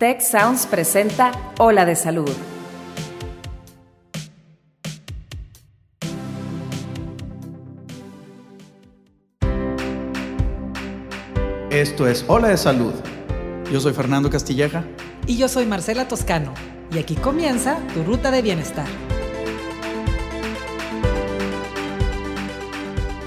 Tech 0.00 0.22
Sounds 0.22 0.64
presenta 0.64 1.30
Ola 1.58 1.84
de 1.84 1.94
Salud. 1.94 2.30
Esto 11.68 12.08
es 12.08 12.24
Ola 12.28 12.48
de 12.48 12.56
Salud. 12.56 12.94
Yo 13.70 13.78
soy 13.78 13.92
Fernando 13.92 14.30
Castilleja. 14.30 14.84
Y 15.26 15.36
yo 15.36 15.48
soy 15.48 15.66
Marcela 15.66 16.08
Toscano. 16.08 16.54
Y 16.94 16.98
aquí 16.98 17.14
comienza 17.14 17.76
tu 17.92 18.02
ruta 18.02 18.30
de 18.30 18.40
bienestar. 18.40 18.86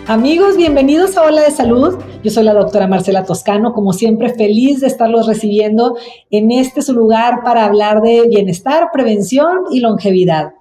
Amigos, 0.07 0.57
bienvenidos 0.57 1.17
a 1.17 1.21
Ola 1.21 1.43
de 1.43 1.51
Salud. 1.51 2.03
Yo 2.23 2.31
soy 2.31 2.45
la 2.45 2.53
doctora 2.53 2.87
Marcela 2.87 3.25
Toscano, 3.25 3.73
como 3.73 3.91
siempre 3.91 4.33
feliz 4.33 4.79
de 4.79 4.87
estarlos 4.87 5.27
recibiendo 5.27 5.97
en 6.31 6.51
este 6.51 6.81
su 6.81 6.93
lugar 6.93 7.43
para 7.43 7.65
hablar 7.65 8.01
de 8.01 8.29
bienestar, 8.29 8.91
prevención 8.93 9.63
y 9.71 9.81
longevidad. 9.81 10.53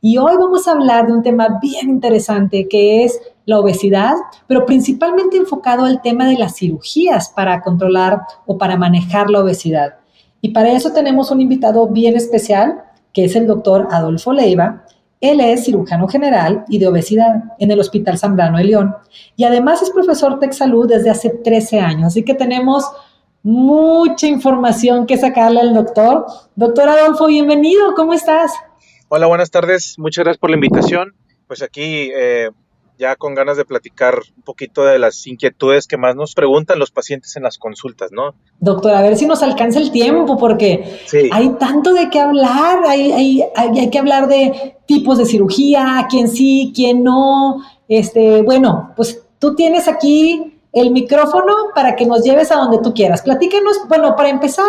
Y 0.00 0.18
hoy 0.18 0.34
vamos 0.38 0.68
a 0.68 0.72
hablar 0.72 1.08
de 1.08 1.12
un 1.14 1.24
tema 1.24 1.58
bien 1.60 1.90
interesante 1.90 2.68
que 2.68 3.02
es 3.02 3.20
la 3.44 3.58
obesidad, 3.58 4.14
pero 4.46 4.64
principalmente 4.64 5.36
enfocado 5.36 5.84
al 5.84 6.00
tema 6.00 6.28
de 6.28 6.38
las 6.38 6.54
cirugías 6.54 7.30
para 7.30 7.60
controlar 7.60 8.20
o 8.46 8.56
para 8.56 8.76
manejar 8.76 9.30
la 9.30 9.40
obesidad. 9.40 9.96
Y 10.40 10.50
para 10.50 10.70
eso 10.70 10.92
tenemos 10.92 11.32
un 11.32 11.40
invitado 11.40 11.88
bien 11.88 12.14
especial, 12.14 12.84
que 13.12 13.24
es 13.24 13.34
el 13.34 13.48
doctor 13.48 13.88
Adolfo 13.90 14.32
Leiva, 14.32 14.84
él 15.20 15.40
es 15.40 15.64
cirujano 15.64 16.08
general 16.08 16.64
y 16.68 16.78
de 16.78 16.88
obesidad 16.88 17.44
en 17.58 17.70
el 17.70 17.80
Hospital 17.80 18.18
Zambrano 18.18 18.58
de 18.58 18.64
León 18.64 18.94
y 19.36 19.44
además 19.44 19.82
es 19.82 19.90
profesor 19.90 20.38
de 20.38 20.52
Salud 20.52 20.88
desde 20.88 21.10
hace 21.10 21.30
13 21.30 21.80
años. 21.80 22.06
Así 22.08 22.24
que 22.24 22.34
tenemos 22.34 22.84
mucha 23.42 24.26
información 24.26 25.06
que 25.06 25.18
sacarle 25.18 25.60
al 25.60 25.74
doctor. 25.74 26.26
Doctor 26.56 26.88
Adolfo, 26.88 27.26
bienvenido, 27.26 27.94
¿cómo 27.94 28.14
estás? 28.14 28.52
Hola, 29.08 29.26
buenas 29.26 29.50
tardes, 29.50 29.98
muchas 29.98 30.24
gracias 30.24 30.38
por 30.38 30.50
la 30.50 30.56
invitación. 30.56 31.14
Pues 31.46 31.62
aquí 31.62 32.10
eh, 32.14 32.50
ya 33.00 33.16
con 33.16 33.34
ganas 33.34 33.56
de 33.56 33.64
platicar 33.64 34.18
un 34.36 34.42
poquito 34.42 34.84
de 34.84 34.98
las 34.98 35.26
inquietudes 35.26 35.86
que 35.86 35.96
más 35.96 36.14
nos 36.14 36.34
preguntan 36.34 36.78
los 36.78 36.90
pacientes 36.90 37.34
en 37.34 37.42
las 37.42 37.56
consultas, 37.56 38.12
¿no? 38.12 38.34
Doctor, 38.60 38.92
a 38.92 39.00
ver 39.00 39.16
si 39.16 39.26
nos 39.26 39.42
alcanza 39.42 39.80
el 39.80 39.90
tiempo, 39.90 40.36
porque 40.36 41.00
hay 41.32 41.48
tanto 41.58 41.94
de 41.94 42.10
qué 42.10 42.20
hablar, 42.20 42.80
hay, 42.86 43.10
hay, 43.10 43.42
hay, 43.56 43.88
que 43.88 43.98
hablar 43.98 44.28
de 44.28 44.76
tipos 44.84 45.16
de 45.16 45.24
cirugía, 45.24 46.06
quién 46.10 46.28
sí, 46.28 46.72
quién 46.76 47.02
no. 47.02 47.64
Este, 47.88 48.42
bueno, 48.42 48.92
pues 48.94 49.22
tú 49.38 49.54
tienes 49.54 49.88
aquí 49.88 50.58
el 50.74 50.90
micrófono 50.90 51.54
para 51.74 51.96
que 51.96 52.04
nos 52.04 52.22
lleves 52.22 52.52
a 52.52 52.56
donde 52.56 52.80
tú 52.82 52.92
quieras. 52.92 53.22
Platícanos, 53.22 53.80
bueno, 53.88 54.14
para 54.14 54.28
empezar, 54.28 54.68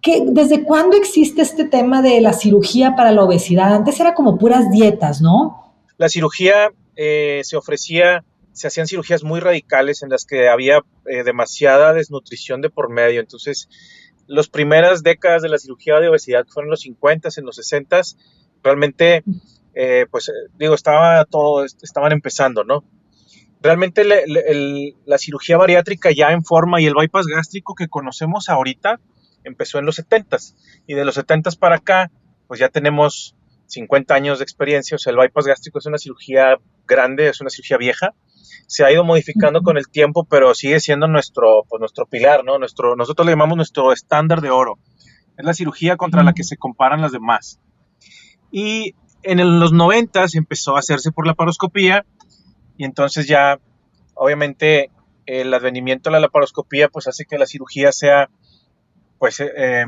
¿qué, 0.00 0.24
¿desde 0.26 0.64
cuándo 0.64 0.96
existe 0.96 1.42
este 1.42 1.66
tema 1.66 2.00
de 2.00 2.22
la 2.22 2.32
cirugía 2.32 2.96
para 2.96 3.12
la 3.12 3.22
obesidad? 3.22 3.74
Antes 3.74 4.00
era 4.00 4.14
como 4.14 4.38
puras 4.38 4.70
dietas, 4.70 5.20
¿no? 5.20 5.74
La 5.98 6.08
cirugía 6.08 6.72
eh, 6.96 7.40
se 7.44 7.56
ofrecía, 7.56 8.24
se 8.52 8.66
hacían 8.66 8.86
cirugías 8.86 9.24
muy 9.24 9.40
radicales 9.40 10.02
en 10.02 10.10
las 10.10 10.24
que 10.24 10.48
había 10.48 10.80
eh, 11.06 11.24
demasiada 11.24 11.92
desnutrición 11.92 12.60
de 12.60 12.70
por 12.70 12.90
medio. 12.90 13.20
Entonces, 13.20 13.68
las 14.26 14.48
primeras 14.48 15.02
décadas 15.02 15.42
de 15.42 15.48
la 15.48 15.58
cirugía 15.58 15.98
de 16.00 16.08
obesidad 16.08 16.46
fueron 16.46 16.70
los 16.70 16.80
50, 16.80 17.28
en 17.36 17.44
los 17.44 17.56
60, 17.56 18.00
realmente, 18.62 19.24
eh, 19.74 20.06
pues 20.10 20.30
digo, 20.58 20.74
estaba 20.74 21.24
todo, 21.24 21.64
estaban 21.64 22.12
empezando, 22.12 22.64
¿no? 22.64 22.84
Realmente 23.62 24.04
la 24.04 25.18
cirugía 25.18 25.58
bariátrica 25.58 26.10
ya 26.10 26.30
en 26.30 26.44
forma 26.44 26.80
y 26.80 26.86
el 26.86 26.94
bypass 26.94 27.26
gástrico 27.26 27.74
que 27.74 27.88
conocemos 27.88 28.48
ahorita 28.48 29.00
empezó 29.44 29.78
en 29.78 29.86
los 29.86 29.96
70 29.96 30.38
y 30.86 30.94
de 30.94 31.04
los 31.04 31.14
70 31.16 31.50
para 31.58 31.76
acá, 31.76 32.10
pues 32.46 32.58
ya 32.58 32.68
tenemos 32.68 33.36
50 33.70 34.14
años 34.14 34.38
de 34.38 34.44
experiencia, 34.44 34.96
o 34.96 34.98
sea, 34.98 35.12
el 35.12 35.16
bypass 35.18 35.46
gástrico 35.46 35.78
es 35.78 35.86
una 35.86 35.98
cirugía 35.98 36.56
grande, 36.86 37.28
es 37.28 37.40
una 37.40 37.50
cirugía 37.50 37.76
vieja, 37.76 38.14
se 38.66 38.84
ha 38.84 38.92
ido 38.92 39.04
modificando 39.04 39.62
con 39.62 39.78
el 39.78 39.88
tiempo, 39.88 40.24
pero 40.24 40.54
sigue 40.54 40.80
siendo 40.80 41.08
nuestro, 41.08 41.64
pues, 41.68 41.80
nuestro 41.80 42.06
pilar, 42.06 42.44
¿no? 42.44 42.58
Nuestro, 42.58 42.96
nosotros 42.96 43.26
le 43.26 43.32
llamamos 43.32 43.56
nuestro 43.56 43.92
estándar 43.92 44.40
de 44.40 44.50
oro. 44.50 44.78
Es 45.36 45.44
la 45.44 45.54
cirugía 45.54 45.96
contra 45.96 46.22
la 46.22 46.34
que 46.34 46.44
se 46.44 46.56
comparan 46.56 47.00
las 47.00 47.12
demás. 47.12 47.60
Y 48.50 48.94
en 49.22 49.60
los 49.60 49.72
90 49.72 50.26
empezó 50.34 50.76
a 50.76 50.80
hacerse 50.80 51.12
por 51.12 51.26
la 51.26 51.34
paroscopía 51.34 52.04
y 52.76 52.84
entonces 52.84 53.26
ya, 53.26 53.58
obviamente, 54.14 54.90
el 55.26 55.52
advenimiento 55.52 56.10
de 56.10 56.14
la 56.14 56.20
laparoscopía 56.20 56.88
pues 56.88 57.06
hace 57.06 57.24
que 57.24 57.38
la 57.38 57.46
cirugía 57.46 57.92
sea 57.92 58.28
pues 59.18 59.38
eh, 59.40 59.84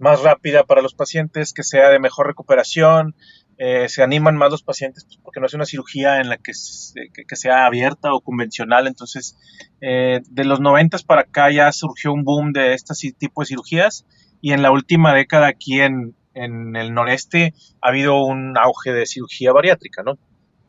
más 0.00 0.22
rápida 0.22 0.64
para 0.64 0.82
los 0.82 0.94
pacientes, 0.94 1.52
que 1.52 1.62
sea 1.62 1.90
de 1.90 2.00
mejor 2.00 2.26
recuperación, 2.26 3.14
eh, 3.58 3.90
se 3.90 4.02
animan 4.02 4.36
más 4.36 4.50
los 4.50 4.62
pacientes 4.62 5.04
pues, 5.04 5.18
porque 5.22 5.38
no 5.38 5.44
es 5.44 5.52
una 5.52 5.66
cirugía 5.66 6.20
en 6.20 6.30
la 6.30 6.38
que, 6.38 6.54
sea 6.54 7.66
abierta 7.66 8.14
o 8.14 8.22
convencional. 8.22 8.86
Entonces, 8.86 9.36
eh, 9.82 10.20
de 10.30 10.44
los 10.44 10.60
90 10.60 10.96
para 11.06 11.22
acá 11.22 11.50
ya 11.50 11.70
surgió 11.70 12.12
un 12.12 12.24
boom 12.24 12.52
de 12.52 12.72
este 12.72 12.94
tipo 13.12 13.42
de 13.42 13.46
cirugías 13.46 14.06
y 14.40 14.52
en 14.52 14.62
la 14.62 14.70
última 14.70 15.14
década 15.14 15.48
aquí 15.48 15.80
en, 15.80 16.14
en 16.32 16.74
el 16.74 16.94
noreste 16.94 17.52
ha 17.82 17.88
habido 17.88 18.24
un 18.24 18.56
auge 18.56 18.92
de 18.92 19.04
cirugía 19.04 19.52
bariátrica, 19.52 20.02
¿no? 20.02 20.18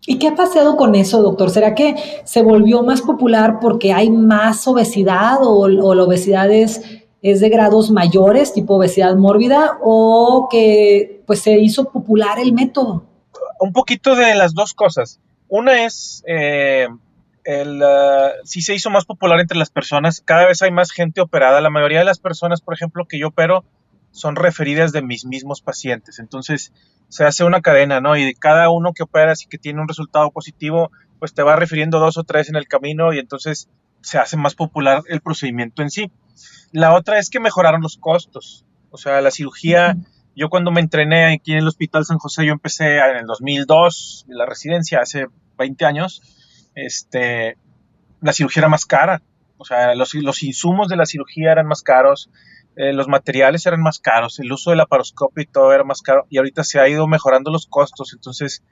¿Y 0.05 0.17
qué 0.17 0.29
ha 0.29 0.35
pasado 0.35 0.75
con 0.77 0.95
eso, 0.95 1.21
doctor? 1.21 1.51
¿Será 1.51 1.75
que 1.75 1.95
se 2.25 2.41
volvió 2.41 2.83
más 2.83 3.01
popular 3.01 3.59
porque 3.61 3.93
hay 3.93 4.09
más 4.09 4.67
obesidad 4.67 5.37
o, 5.41 5.61
o 5.61 5.95
la 5.95 6.03
obesidad 6.03 6.51
es 6.51 7.00
es 7.21 7.39
de 7.39 7.49
grados 7.49 7.91
mayores, 7.91 8.53
tipo 8.53 8.75
obesidad 8.75 9.15
mórbida, 9.15 9.77
o 9.83 10.47
que 10.49 11.23
pues 11.27 11.41
se 11.41 11.59
hizo 11.59 11.91
popular 11.91 12.39
el 12.39 12.53
método? 12.53 13.05
Un 13.59 13.73
poquito 13.73 14.15
de 14.15 14.35
las 14.35 14.53
dos 14.53 14.73
cosas. 14.73 15.19
Una 15.47 15.85
es, 15.85 16.23
eh, 16.25 16.87
el, 17.43 17.81
uh, 17.81 18.45
sí 18.45 18.61
se 18.61 18.73
hizo 18.73 18.89
más 18.89 19.05
popular 19.05 19.39
entre 19.39 19.57
las 19.57 19.69
personas, 19.69 20.21
cada 20.21 20.47
vez 20.47 20.61
hay 20.61 20.71
más 20.71 20.91
gente 20.91 21.21
operada, 21.21 21.61
la 21.61 21.69
mayoría 21.69 21.99
de 21.99 22.05
las 22.05 22.19
personas, 22.19 22.61
por 22.61 22.73
ejemplo, 22.73 23.05
que 23.05 23.19
yo 23.19 23.27
opero, 23.27 23.63
son 24.11 24.35
referidas 24.35 24.91
de 24.91 25.01
mis 25.01 25.25
mismos 25.25 25.61
pacientes, 25.61 26.19
entonces 26.19 26.73
se 27.07 27.25
hace 27.25 27.43
una 27.43 27.61
cadena, 27.61 28.01
¿no? 28.01 28.17
Y 28.17 28.33
cada 28.33 28.69
uno 28.69 28.93
que 28.93 29.03
operas 29.03 29.43
y 29.43 29.47
que 29.47 29.57
tiene 29.57 29.81
un 29.81 29.87
resultado 29.87 30.31
positivo, 30.31 30.91
pues 31.19 31.33
te 31.33 31.43
va 31.43 31.55
refiriendo 31.55 31.99
dos 31.99 32.17
o 32.17 32.23
tres 32.23 32.49
en 32.49 32.55
el 32.55 32.67
camino 32.67 33.13
y 33.13 33.19
entonces 33.19 33.69
se 34.01 34.17
hace 34.17 34.37
más 34.37 34.55
popular 34.55 35.03
el 35.07 35.21
procedimiento 35.21 35.81
en 35.81 35.89
sí. 35.89 36.11
La 36.71 36.93
otra 36.93 37.19
es 37.19 37.29
que 37.29 37.39
mejoraron 37.39 37.81
los 37.81 37.97
costos. 37.97 38.65
O 38.89 38.97
sea, 38.97 39.21
la 39.21 39.31
cirugía, 39.31 39.97
yo 40.35 40.49
cuando 40.49 40.71
me 40.71 40.81
entrené 40.81 41.33
aquí 41.33 41.53
en 41.53 41.59
el 41.59 41.67
Hospital 41.67 42.05
San 42.05 42.17
José, 42.17 42.45
yo 42.45 42.51
empecé 42.51 42.97
en 42.97 43.17
el 43.17 43.25
2002, 43.25 44.25
en 44.29 44.37
la 44.37 44.45
residencia, 44.45 44.99
hace 44.99 45.27
20 45.57 45.85
años, 45.85 46.21
este, 46.75 47.57
la 48.21 48.33
cirugía 48.33 48.61
era 48.61 48.69
más 48.69 48.85
cara. 48.85 49.21
O 49.57 49.65
sea, 49.65 49.93
los, 49.93 50.43
insumos 50.43 50.89
de 50.89 50.95
la 50.95 51.05
cirugía 51.05 51.51
eran 51.51 51.67
más 51.67 51.83
caros, 51.83 52.31
eh, 52.75 52.93
los 52.93 53.07
materiales 53.07 53.65
eran 53.67 53.81
más 53.81 53.99
caros, 53.99 54.39
el 54.39 54.51
uso 54.51 54.71
de 54.71 54.77
la 54.77 54.87
paroscopio 54.87 55.43
y 55.43 55.45
todo 55.45 55.71
era 55.71 55.83
más 55.83 56.01
caro. 56.01 56.25
Y 56.29 56.37
ahorita 56.37 56.63
se 56.63 56.79
ha 56.79 56.89
ido 56.89 57.05
mejorando 57.05 57.51
los 57.51 57.67
costos. 57.67 58.13
Entonces, 58.13 58.63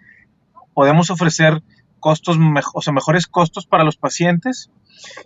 podemos 0.74 1.12
ofrecer 1.12 1.62
costos, 2.00 2.38
o 2.74 2.82
sea, 2.82 2.94
mejores 2.94 3.28
costos 3.28 3.66
para 3.66 3.84
los 3.84 3.98
pacientes. 3.98 4.70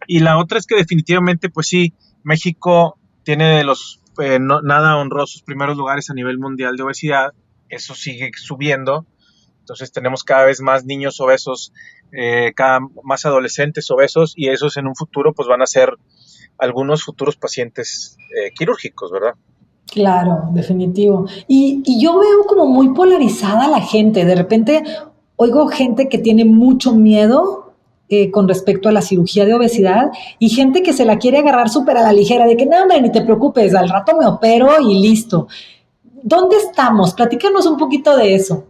Y 0.07 0.19
la 0.19 0.37
otra 0.37 0.59
es 0.59 0.65
que 0.65 0.75
definitivamente, 0.75 1.49
pues 1.49 1.67
sí, 1.67 1.93
México 2.23 2.97
tiene 3.23 3.63
los 3.63 4.01
eh, 4.21 4.39
nada 4.39 4.97
honrosos 4.97 5.41
primeros 5.41 5.77
lugares 5.77 6.09
a 6.09 6.13
nivel 6.13 6.37
mundial 6.39 6.77
de 6.77 6.83
obesidad. 6.83 7.33
Eso 7.69 7.95
sigue 7.95 8.31
subiendo. 8.35 9.05
Entonces 9.59 9.91
tenemos 9.91 10.23
cada 10.23 10.45
vez 10.45 10.61
más 10.61 10.83
niños 10.85 11.21
obesos, 11.21 11.71
eh, 12.11 12.51
cada 12.53 12.79
más 13.03 13.25
adolescentes 13.25 13.89
obesos 13.91 14.33
y 14.35 14.49
esos 14.49 14.75
en 14.75 14.87
un 14.87 14.95
futuro 14.95 15.33
pues 15.33 15.47
van 15.47 15.61
a 15.61 15.65
ser 15.65 15.93
algunos 16.57 17.03
futuros 17.03 17.37
pacientes 17.37 18.17
eh, 18.37 18.51
quirúrgicos, 18.53 19.11
¿verdad? 19.11 19.35
Claro, 19.87 20.49
definitivo. 20.51 21.27
Y, 21.47 21.81
yo 22.01 22.19
veo 22.19 22.45
como 22.47 22.65
muy 22.65 22.93
polarizada 22.93 23.67
la 23.67 23.81
gente. 23.81 24.25
De 24.25 24.35
repente 24.35 24.83
oigo 25.35 25.67
gente 25.67 26.09
que 26.09 26.17
tiene 26.17 26.45
mucho 26.45 26.93
miedo 26.93 27.63
eh, 28.09 28.31
con 28.31 28.47
respecto 28.47 28.89
a 28.89 28.91
la 28.91 29.01
cirugía 29.01 29.45
de 29.45 29.53
obesidad 29.53 30.11
y 30.37 30.49
gente 30.49 30.83
que 30.83 30.93
se 30.93 31.05
la 31.05 31.17
quiere 31.17 31.37
agarrar 31.39 31.69
súper 31.69 31.97
a 31.97 32.03
la 32.03 32.13
ligera, 32.13 32.45
de 32.45 32.57
que 32.57 32.65
no, 32.65 32.81
hombre, 32.81 33.01
ni 33.01 33.11
te 33.11 33.21
preocupes, 33.21 33.73
al 33.73 33.89
rato 33.89 34.17
me 34.17 34.27
opero 34.27 34.69
y 34.81 35.01
listo. 35.01 35.47
¿Dónde 36.21 36.57
estamos? 36.57 37.13
Platícanos 37.13 37.65
un 37.65 37.77
poquito 37.77 38.15
de 38.17 38.35
eso. 38.35 38.67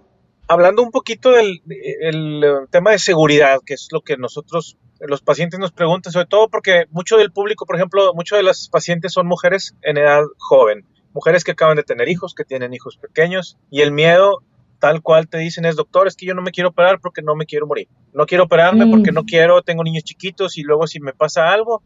Hablando 0.48 0.84
un 0.84 0.92
poquito 0.92 1.32
del 1.32 1.62
el 2.02 2.44
tema 2.70 2.92
de 2.92 3.00
seguridad, 3.00 3.60
que 3.66 3.74
es 3.74 3.88
lo 3.92 4.02
que 4.02 4.18
nosotros, 4.18 4.78
los 5.00 5.22
pacientes 5.22 5.60
nos 5.60 5.72
preguntan, 5.72 6.14
sobre 6.14 6.28
todo 6.28 6.48
porque 6.48 6.86
mucho 6.92 7.18
del 7.18 7.32
público, 7.32 7.66
por 7.66 7.76
ejemplo, 7.76 8.14
muchos 8.14 8.38
de 8.38 8.44
las 8.44 8.70
pacientes 8.70 9.14
son 9.14 9.26
mujeres 9.26 9.76
en 9.82 9.98
edad 9.98 10.22
joven, 10.38 10.86
mujeres 11.14 11.44
que 11.44 11.52
acaban 11.52 11.76
de 11.76 11.84
tener 11.84 12.08
hijos, 12.08 12.36
que 12.36 12.46
tienen 12.46 12.74
hijos 12.74 12.98
pequeños, 12.98 13.58
y 13.72 13.82
el 13.82 13.92
miedo 13.92 14.43
tal 14.84 15.02
cual 15.02 15.30
te 15.30 15.38
dicen 15.38 15.64
es, 15.64 15.78
doctor, 15.78 16.10
es 16.10 16.18
que 16.18 16.26
yo 16.26 16.34
no 16.34 16.42
me 16.42 16.52
quiero 16.52 16.72
operar 16.72 17.00
porque 17.00 17.22
no 17.22 17.36
me 17.36 17.46
quiero 17.46 17.66
morir. 17.66 17.88
No 18.12 18.26
quiero 18.26 18.44
operarme 18.44 18.86
porque 18.86 19.14
mm. 19.14 19.16
no 19.16 19.24
quiero, 19.24 19.62
tengo 19.62 19.82
niños 19.82 20.04
chiquitos 20.04 20.58
y 20.58 20.64
luego 20.64 20.88
si 20.88 21.00
me 21.00 21.14
pasa 21.14 21.54
algo, 21.54 21.82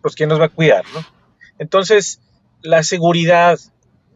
pues 0.00 0.14
¿quién 0.14 0.30
nos 0.30 0.40
va 0.40 0.46
a 0.46 0.48
cuidar? 0.48 0.82
¿no? 0.94 1.04
Entonces, 1.58 2.18
la 2.62 2.82
seguridad 2.82 3.58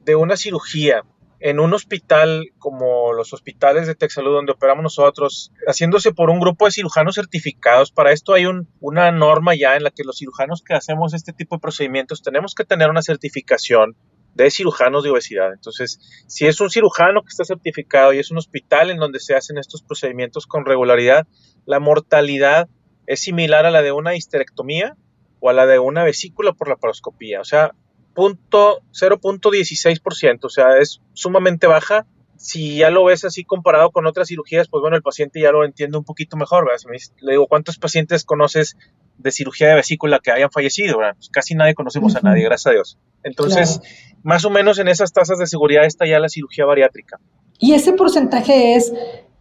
de 0.07 0.17
una 0.17 0.39
cirugía 0.39 1.03
en 1.39 1.61
un 1.61 1.75
hospital 1.75 2.49
como 2.59 3.13
los 3.13 3.35
hospitales 3.35 3.87
de 3.87 3.95
Texalud 3.95 4.33
donde 4.33 4.53
operamos 4.53 4.83
nosotros, 4.83 5.53
haciéndose 5.67 6.15
por 6.15 6.31
un 6.31 6.41
grupo 6.41 6.65
de 6.65 6.71
cirujanos 6.71 7.17
certificados. 7.17 7.93
Para 7.93 8.13
esto 8.13 8.33
hay 8.33 8.47
una 8.81 9.13
norma 9.13 9.55
ya 9.55 9.77
en 9.77 9.83
la 9.83 9.91
que 9.91 10.03
los 10.03 10.17
cirujanos 10.17 10.63
que 10.63 10.73
hacemos 10.73 11.13
este 11.13 11.35
tipo 11.35 11.57
de 11.57 11.61
procedimientos 11.61 12.23
tenemos 12.23 12.55
que 12.55 12.65
tener 12.65 12.89
una 12.89 13.03
certificación 13.03 13.95
de 14.35 14.51
cirujanos 14.51 15.05
de 15.05 15.11
obesidad. 15.11 15.53
Entonces, 15.53 16.01
si 16.27 16.47
es 16.47 16.61
un 16.61 16.71
cirujano 16.71 17.23
que 17.23 17.29
está 17.29 17.45
certificado 17.45 18.13
y 18.13 18.19
es 18.19 18.31
un 18.31 18.39
hospital 18.39 18.91
en 18.91 18.99
donde 18.99 19.21
se 19.21 19.35
hacen 19.35 19.59
estos 19.59 19.83
procedimientos 19.83 20.47
con 20.47 20.65
regularidad, 20.65 21.27
la 21.67 21.81
mortalidad 21.81 22.69
es 23.07 23.21
similar 23.21 23.67
a 23.67 23.71
la 23.71 23.83
de 23.83 23.93
una 23.93 24.17
histerectomía 24.17 24.97
o 25.41 25.51
a 25.51 25.53
la 25.53 25.67
de 25.67 25.79
una 25.79 26.05
vesícula 26.05 26.53
por 26.53 26.69
la 26.69 26.77
paroscopía. 26.77 27.41
O 27.41 27.45
sea, 27.45 27.73
0.16%, 28.15 30.39
o 30.43 30.49
sea, 30.49 30.79
es 30.79 31.01
sumamente 31.13 31.67
baja. 31.67 32.07
Si 32.37 32.79
ya 32.79 32.91
lo 32.91 33.05
ves 33.05 33.25
así 33.25 33.45
comparado 33.45 33.91
con 33.91 34.07
otras 34.07 34.29
cirugías, 34.29 34.69
pues 34.69 34.81
bueno, 34.81 34.97
el 34.97 35.03
paciente 35.03 35.41
ya 35.41 35.53
lo 35.53 35.65
entiende 35.65 35.99
un 35.99 36.05
poquito 36.05 36.37
mejor, 36.37 36.67
¿verdad? 36.67 36.81
le 37.21 37.33
digo, 37.33 37.47
¿cuántos 37.47 37.79
pacientes 37.79 38.25
conoces 38.25 38.77
de 39.19 39.31
cirugía 39.31 39.69
de 39.69 39.75
vesícula 39.75 40.21
que 40.23 40.31
hayan 40.31 40.51
fallecido? 40.51 40.99
Pues 40.99 41.29
casi 41.31 41.55
nadie 41.55 41.75
conocemos 41.75 42.17
a 42.17 42.21
nadie, 42.21 42.45
gracias 42.45 42.67
a 42.67 42.75
Dios. 42.75 42.99
Entonces, 43.23 43.81
más 44.23 44.45
o 44.45 44.51
menos 44.51 44.79
en 44.79 44.89
esas 44.89 45.13
tasas 45.13 45.39
de 45.39 45.47
seguridad 45.47 45.85
está 45.85 46.07
ya 46.07 46.19
la 46.19 46.29
cirugía 46.29 46.65
bariátrica. 46.65 47.19
¿Y 47.59 47.75
ese 47.75 47.93
porcentaje 47.93 48.75
es 48.75 48.93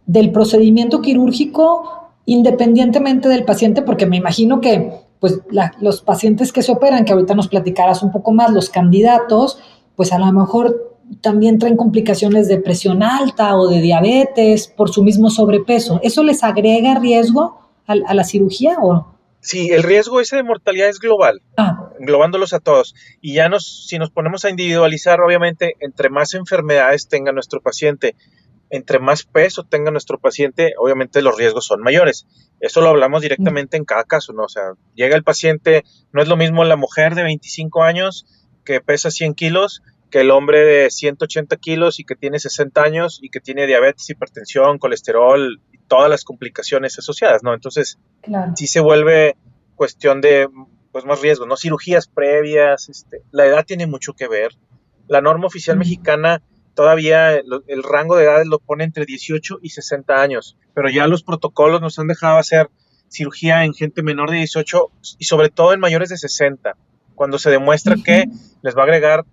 del 0.06 0.30
procedimiento 0.30 1.02
quirúrgico 1.02 2.12
independientemente 2.26 3.28
del 3.28 3.44
paciente? 3.44 3.82
Porque 3.82 4.06
me 4.06 4.16
imagino 4.16 4.60
que 4.60 4.92
pues 5.20 5.40
los 5.80 6.02
pacientes 6.02 6.52
que 6.52 6.62
se 6.62 6.72
operan, 6.72 7.04
que 7.04 7.12
ahorita 7.12 7.34
nos 7.34 7.48
platicarás 7.48 8.02
un 8.02 8.12
poco 8.12 8.32
más, 8.32 8.52
los 8.52 8.68
candidatos, 8.68 9.58
pues 9.96 10.12
a 10.12 10.18
lo 10.18 10.30
mejor 10.32 10.98
también 11.20 11.58
traen 11.58 11.76
complicaciones 11.76 12.48
de 12.48 12.58
presión 12.58 13.02
alta 13.02 13.56
o 13.56 13.68
de 13.68 13.80
diabetes 13.80 14.68
por 14.68 14.90
su 14.90 15.02
mismo 15.02 15.30
sobrepeso. 15.30 16.00
¿Eso 16.02 16.22
les 16.22 16.42
agrega 16.42 16.98
riesgo 16.98 17.58
a, 17.86 17.94
la 17.94 18.24
cirugía 18.24 18.76
o 18.82 19.13
Sí, 19.44 19.70
el 19.72 19.82
riesgo 19.82 20.22
ese 20.22 20.36
de 20.36 20.42
mortalidad 20.42 20.88
es 20.88 20.98
global, 20.98 21.42
ah. 21.58 21.90
englobándolos 22.00 22.54
a 22.54 22.60
todos. 22.60 22.94
Y 23.20 23.34
ya 23.34 23.50
nos, 23.50 23.86
si 23.86 23.98
nos 23.98 24.10
ponemos 24.10 24.46
a 24.46 24.48
individualizar, 24.48 25.20
obviamente, 25.20 25.74
entre 25.80 26.08
más 26.08 26.32
enfermedades 26.32 27.08
tenga 27.08 27.30
nuestro 27.30 27.60
paciente, 27.60 28.16
entre 28.70 29.00
más 29.00 29.24
peso 29.24 29.62
tenga 29.64 29.90
nuestro 29.90 30.18
paciente, 30.18 30.72
obviamente 30.78 31.20
los 31.20 31.36
riesgos 31.36 31.66
son 31.66 31.82
mayores. 31.82 32.26
Eso 32.58 32.80
lo 32.80 32.88
hablamos 32.88 33.20
directamente 33.20 33.76
en 33.76 33.84
cada 33.84 34.04
caso, 34.04 34.32
¿no? 34.32 34.44
O 34.44 34.48
sea, 34.48 34.72
llega 34.94 35.14
el 35.14 35.24
paciente, 35.24 35.84
no 36.10 36.22
es 36.22 36.28
lo 36.28 36.38
mismo 36.38 36.64
la 36.64 36.76
mujer 36.76 37.14
de 37.14 37.24
25 37.24 37.82
años 37.82 38.24
que 38.64 38.80
pesa 38.80 39.10
100 39.10 39.34
kilos 39.34 39.82
que 40.10 40.20
el 40.20 40.30
hombre 40.30 40.64
de 40.64 40.90
180 40.90 41.56
kilos 41.56 41.98
y 41.98 42.04
que 42.04 42.14
tiene 42.14 42.38
60 42.38 42.80
años 42.80 43.18
y 43.20 43.28
que 43.30 43.40
tiene 43.40 43.66
diabetes, 43.66 44.08
hipertensión, 44.08 44.78
colesterol 44.78 45.60
todas 45.88 46.10
las 46.10 46.24
complicaciones 46.24 46.98
asociadas, 46.98 47.42
¿no? 47.42 47.54
Entonces, 47.54 47.98
sí 48.56 48.66
se 48.66 48.80
vuelve 48.80 49.36
cuestión 49.74 50.20
de 50.20 50.48
pues 50.92 51.04
más 51.04 51.20
riesgo, 51.20 51.46
¿no? 51.46 51.56
Cirugías 51.56 52.06
previas, 52.06 52.88
este, 52.88 53.22
la 53.32 53.46
edad 53.46 53.64
tiene 53.64 53.86
mucho 53.86 54.12
que 54.12 54.28
ver. 54.28 54.52
La 55.08 55.20
norma 55.20 55.46
oficial 55.46 55.76
mexicana 55.76 56.40
todavía 56.74 57.32
el 57.34 57.82
rango 57.82 58.16
de 58.16 58.24
edades 58.24 58.46
lo 58.46 58.58
pone 58.58 58.84
entre 58.84 59.04
18 59.04 59.58
y 59.62 59.70
60 59.70 60.20
años, 60.20 60.56
pero 60.74 60.88
ya 60.88 61.06
los 61.06 61.22
protocolos 61.22 61.80
nos 61.80 61.98
han 61.98 62.06
dejado 62.06 62.38
hacer 62.38 62.68
cirugía 63.08 63.64
en 63.64 63.74
gente 63.74 64.02
menor 64.02 64.30
de 64.30 64.38
18 64.38 64.90
y 65.18 65.24
sobre 65.24 65.48
todo 65.48 65.72
en 65.72 65.80
mayores 65.80 66.08
de 66.08 66.16
60, 66.16 66.76
cuando 67.14 67.38
se 67.38 67.50
demuestra 67.50 67.96
que 68.04 68.24
les 68.62 68.76
va 68.76 68.82
a 68.82 68.84
agregar 68.84 69.24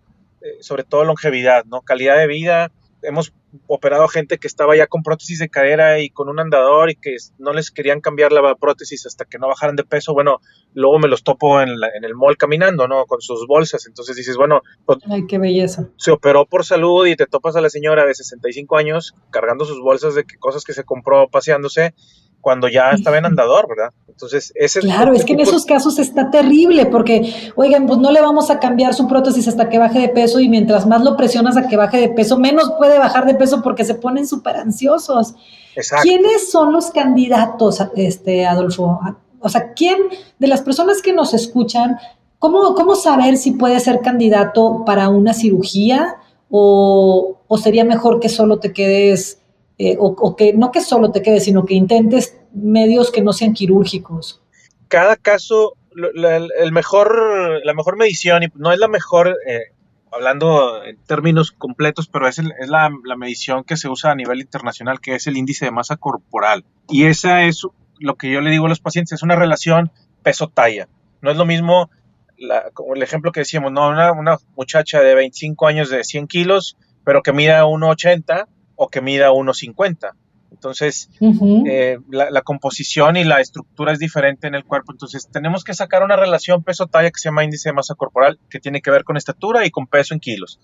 eh, 0.42 0.57
sobre 0.62 0.83
todo 0.83 1.04
longevidad, 1.04 1.65
¿no? 1.65 1.81
Calidad 1.81 2.18
de 2.18 2.27
vida. 2.27 2.71
Hemos 3.01 3.33
operado 3.68 4.03
a 4.03 4.09
gente 4.09 4.38
que 4.38 4.48
estaba 4.48 4.75
ya 4.75 4.88
con 4.88 5.03
prótesis 5.03 5.39
de 5.39 5.50
cadera 5.50 6.00
y 6.00 6.09
con 6.09 6.30
un 6.30 6.39
andador 6.39 6.89
y 6.89 6.95
que 6.95 7.15
no 7.38 7.53
les 7.53 7.71
querían 7.71 8.01
cambiar 8.01 8.31
la 8.31 8.56
prótesis 8.56 9.06
hasta 9.06 9.25
que 9.25 9.39
no 9.39 9.48
bajaran 9.48 9.75
de 9.75 9.83
peso. 9.83 10.13
Bueno, 10.13 10.39
luego 10.74 11.00
me 11.00 11.07
los 11.07 11.24
topo 11.24 11.62
en, 11.62 11.69
en 11.69 12.03
el 12.03 12.15
mall 12.15 12.38
caminando, 12.38 12.88
¿no? 12.88 13.06
Con 13.06 13.21
sus 13.21 13.48
bolsas. 13.48 13.88
Entonces 13.88 14.15
dices, 14.15 14.38
bueno, 14.38 14.62
pues, 14.86 15.00
Ay, 15.09 15.25
qué 15.27 15.38
belleza. 15.38 15.89
Se 15.98 16.12
operó 16.12 16.45
por 16.45 16.65
salud 16.65 17.07
y 17.07 17.15
te 17.15 17.27
topas 17.27 17.56
a 17.56 17.62
la 17.62 17.69
señora 17.69 18.06
de 18.06 18.13
65 18.13 18.77
años 18.77 19.15
cargando 19.30 19.65
sus 19.65 19.81
bolsas 19.81 20.15
de 20.15 20.25
cosas 20.39 20.63
que 20.63 20.74
se 20.74 20.83
compró 20.83 21.27
paseándose 21.30 21.94
cuando 22.41 22.67
ya 22.67 22.91
estaba 22.91 23.17
en 23.17 23.25
andador, 23.25 23.67
¿verdad? 23.67 23.91
Entonces, 24.07 24.51
ese 24.55 24.81
Claro, 24.81 25.13
es 25.13 25.25
que 25.25 25.33
en 25.33 25.39
esos 25.39 25.65
casos 25.65 25.97
está 25.97 26.29
terrible 26.29 26.85
porque, 26.85 27.33
oigan, 27.55 27.88
pues 27.88 27.99
no 27.99 28.11
le 28.11 28.21
vamos 28.21 28.51
a 28.51 28.59
cambiar 28.59 28.93
su 28.93 29.07
prótesis 29.07 29.47
hasta 29.47 29.69
que 29.69 29.79
baje 29.79 29.99
de 29.99 30.09
peso 30.09 30.39
y 30.39 30.49
mientras 30.49 30.85
más 30.85 31.03
lo 31.03 31.15
presionas 31.15 31.57
a 31.57 31.67
que 31.67 31.77
baje 31.77 31.97
de 31.99 32.09
peso, 32.09 32.38
menos 32.38 32.71
puede 32.77 32.99
bajar 32.99 33.25
de 33.25 33.35
peso 33.35 33.61
porque 33.63 33.83
se 33.83 33.95
ponen 33.95 34.27
súper 34.27 34.57
ansiosos. 34.57 35.33
Exacto. 35.75 36.03
¿Quiénes 36.03 36.51
son 36.51 36.71
los 36.73 36.91
candidatos, 36.91 37.81
este, 37.95 38.45
Adolfo? 38.45 38.99
O 39.39 39.49
sea, 39.49 39.73
¿quién 39.73 39.97
de 40.37 40.47
las 40.47 40.61
personas 40.61 41.01
que 41.01 41.13
nos 41.13 41.33
escuchan, 41.33 41.97
cómo, 42.37 42.75
cómo 42.75 42.95
saber 42.95 43.37
si 43.37 43.51
puede 43.51 43.79
ser 43.79 44.01
candidato 44.01 44.83
para 44.85 45.09
una 45.09 45.33
cirugía 45.33 46.17
o, 46.49 47.39
o 47.47 47.57
sería 47.57 47.85
mejor 47.85 48.19
que 48.19 48.29
solo 48.29 48.59
te 48.59 48.71
quedes 48.73 49.40
eh, 49.83 49.98
o, 49.98 50.36
que 50.36 50.54
no 50.54 50.72
que 50.72 50.80
solo 50.80 51.12
te 51.12 51.24
quedes, 51.24 51.45
sino 51.45 51.66
que 51.66 51.74
intentes 51.74 52.38
medios 52.54 53.10
que 53.10 53.24
no 53.24 53.33
sean 53.33 53.54
quirúrgicos? 53.54 54.39
Cada 54.89 55.16
caso, 55.16 55.74
la, 55.95 56.36
el 56.38 56.72
mejor, 56.72 57.66
la 57.66 57.74
mejor 57.74 57.98
medición, 57.98 58.44
y 58.44 58.48
no 58.54 58.72
es 58.72 58.78
la 58.78 58.88
mejor, 58.88 59.36
eh, 59.48 59.74
hablando 60.12 60.83
en 60.83 60.98
términos 61.07 61.51
completos, 61.51 62.07
pero 62.07 62.28
es, 62.28 62.38
es 62.38 62.69
la, 62.69 62.92
la, 63.06 63.16
medición 63.16 63.63
que 63.63 63.75
se 63.75 63.89
usa 63.89 64.12
a 64.12 64.16
nivel 64.16 64.42
internacional, 64.42 65.00
que 65.00 65.16
es 65.16 65.25
el 65.25 65.36
índice 65.36 65.66
de 65.66 65.72
masa 65.72 65.98
corporal. 65.98 66.63
Y 66.88 67.06
esa 67.06 67.42
es 67.45 67.66
lo 67.98 68.13
que 68.18 68.31
yo 68.31 68.39
le 68.42 68.51
digo 68.51 68.68
a 68.68 68.69
los 68.69 68.81
pacientes, 68.81 69.13
es 69.13 69.24
una 69.24 69.36
relación 69.36 69.92
peso-talla. 70.22 70.89
No 71.24 71.31
es 71.31 71.38
lo 71.38 71.45
mismo, 71.45 71.89
como 72.75 72.94
el 72.94 73.01
ejemplo 73.01 73.31
que 73.31 73.39
decíamos, 73.39 73.72
no, 73.72 73.89
una, 73.89 74.12
una 74.12 74.38
muchacha 74.56 75.01
de 75.01 75.16
25 75.16 75.66
años 75.66 75.89
de 75.89 76.04
100 76.04 76.28
kilos, 76.28 76.78
pero 77.04 77.24
que 77.24 77.33
mida 77.33 77.66
1,80 77.66 78.45
o 78.83 78.89
que 78.89 79.00
mida 79.00 79.30
1,50. 79.30 80.13
Entonces, 80.50 81.07
eh, 81.68 82.00
la, 82.10 82.42
composición 82.42 83.16
y 83.16 83.24
la 83.24 83.39
estructura 83.39 83.94
es 83.94 84.00
diferente 84.00 84.48
en 84.48 84.56
el 84.56 84.66
cuerpo. 84.66 84.92
Entonces, 84.92 85.30
tenemos 85.31 85.63
que 85.63 85.75
sacar 85.75 86.04
una 86.04 86.16
relación 86.16 86.63
peso-talla 86.63 87.12
que 87.12 87.19
se 87.19 87.30
llama 87.30 87.44
índice 87.44 87.69
de 87.69 87.74
masa 87.74 87.94
corporal, 87.94 88.39
que 88.50 88.60
tiene 88.60 88.81
que 88.81 88.89
ver 88.89 89.04
con 89.04 89.18
estatura 89.18 89.68
y 89.68 89.69
con 89.69 89.86
peso 89.86 90.16
en 90.16 90.19
kilos. 90.19 90.60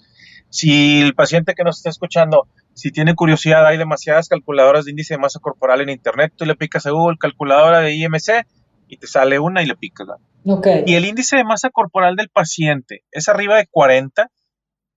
Si 0.49 0.99
el 0.99 1.13
paciente 1.13 1.53
que 1.53 1.63
nos 1.63 1.77
está 1.77 1.91
escuchando, 1.91 2.47
si 2.73 2.91
tiene 2.91 3.13
curiosidad, 3.13 3.67
hay 3.67 3.77
demasiadas 3.77 4.29
calculadoras 4.29 4.85
de 4.85 4.91
índice 4.91 5.13
de 5.13 5.19
masa 5.19 5.39
corporal 5.39 5.81
en 5.81 5.89
Internet. 5.89 6.33
Tú 6.35 6.45
le 6.45 6.55
picas 6.55 6.87
a 6.87 6.91
Google 6.91 7.17
calculadora 7.19 7.81
de 7.81 7.93
IMC 7.93 8.47
y 8.87 8.97
te 8.97 9.05
sale 9.05 9.37
una 9.37 9.61
y 9.61 9.67
le 9.67 9.75
picas. 9.75 10.07
Y 10.87 10.95
el 10.95 11.05
índice 11.05 11.37
de 11.37 11.43
masa 11.43 11.69
corporal 11.69 12.15
del 12.15 12.29
paciente 12.29 13.03
es 13.11 13.29
arriba 13.29 13.57
de 13.57 13.67
40 13.67 14.31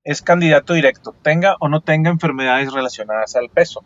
es 0.05 0.23
candidato 0.23 0.75
directo, 0.75 1.15
tenga 1.23 1.57
o 1.61 1.69
no 1.69 1.81
tenga 1.81 2.11
enfermedades 2.11 2.73
relacionadas 2.73 3.37
al 3.37 3.49
peso. 3.51 3.85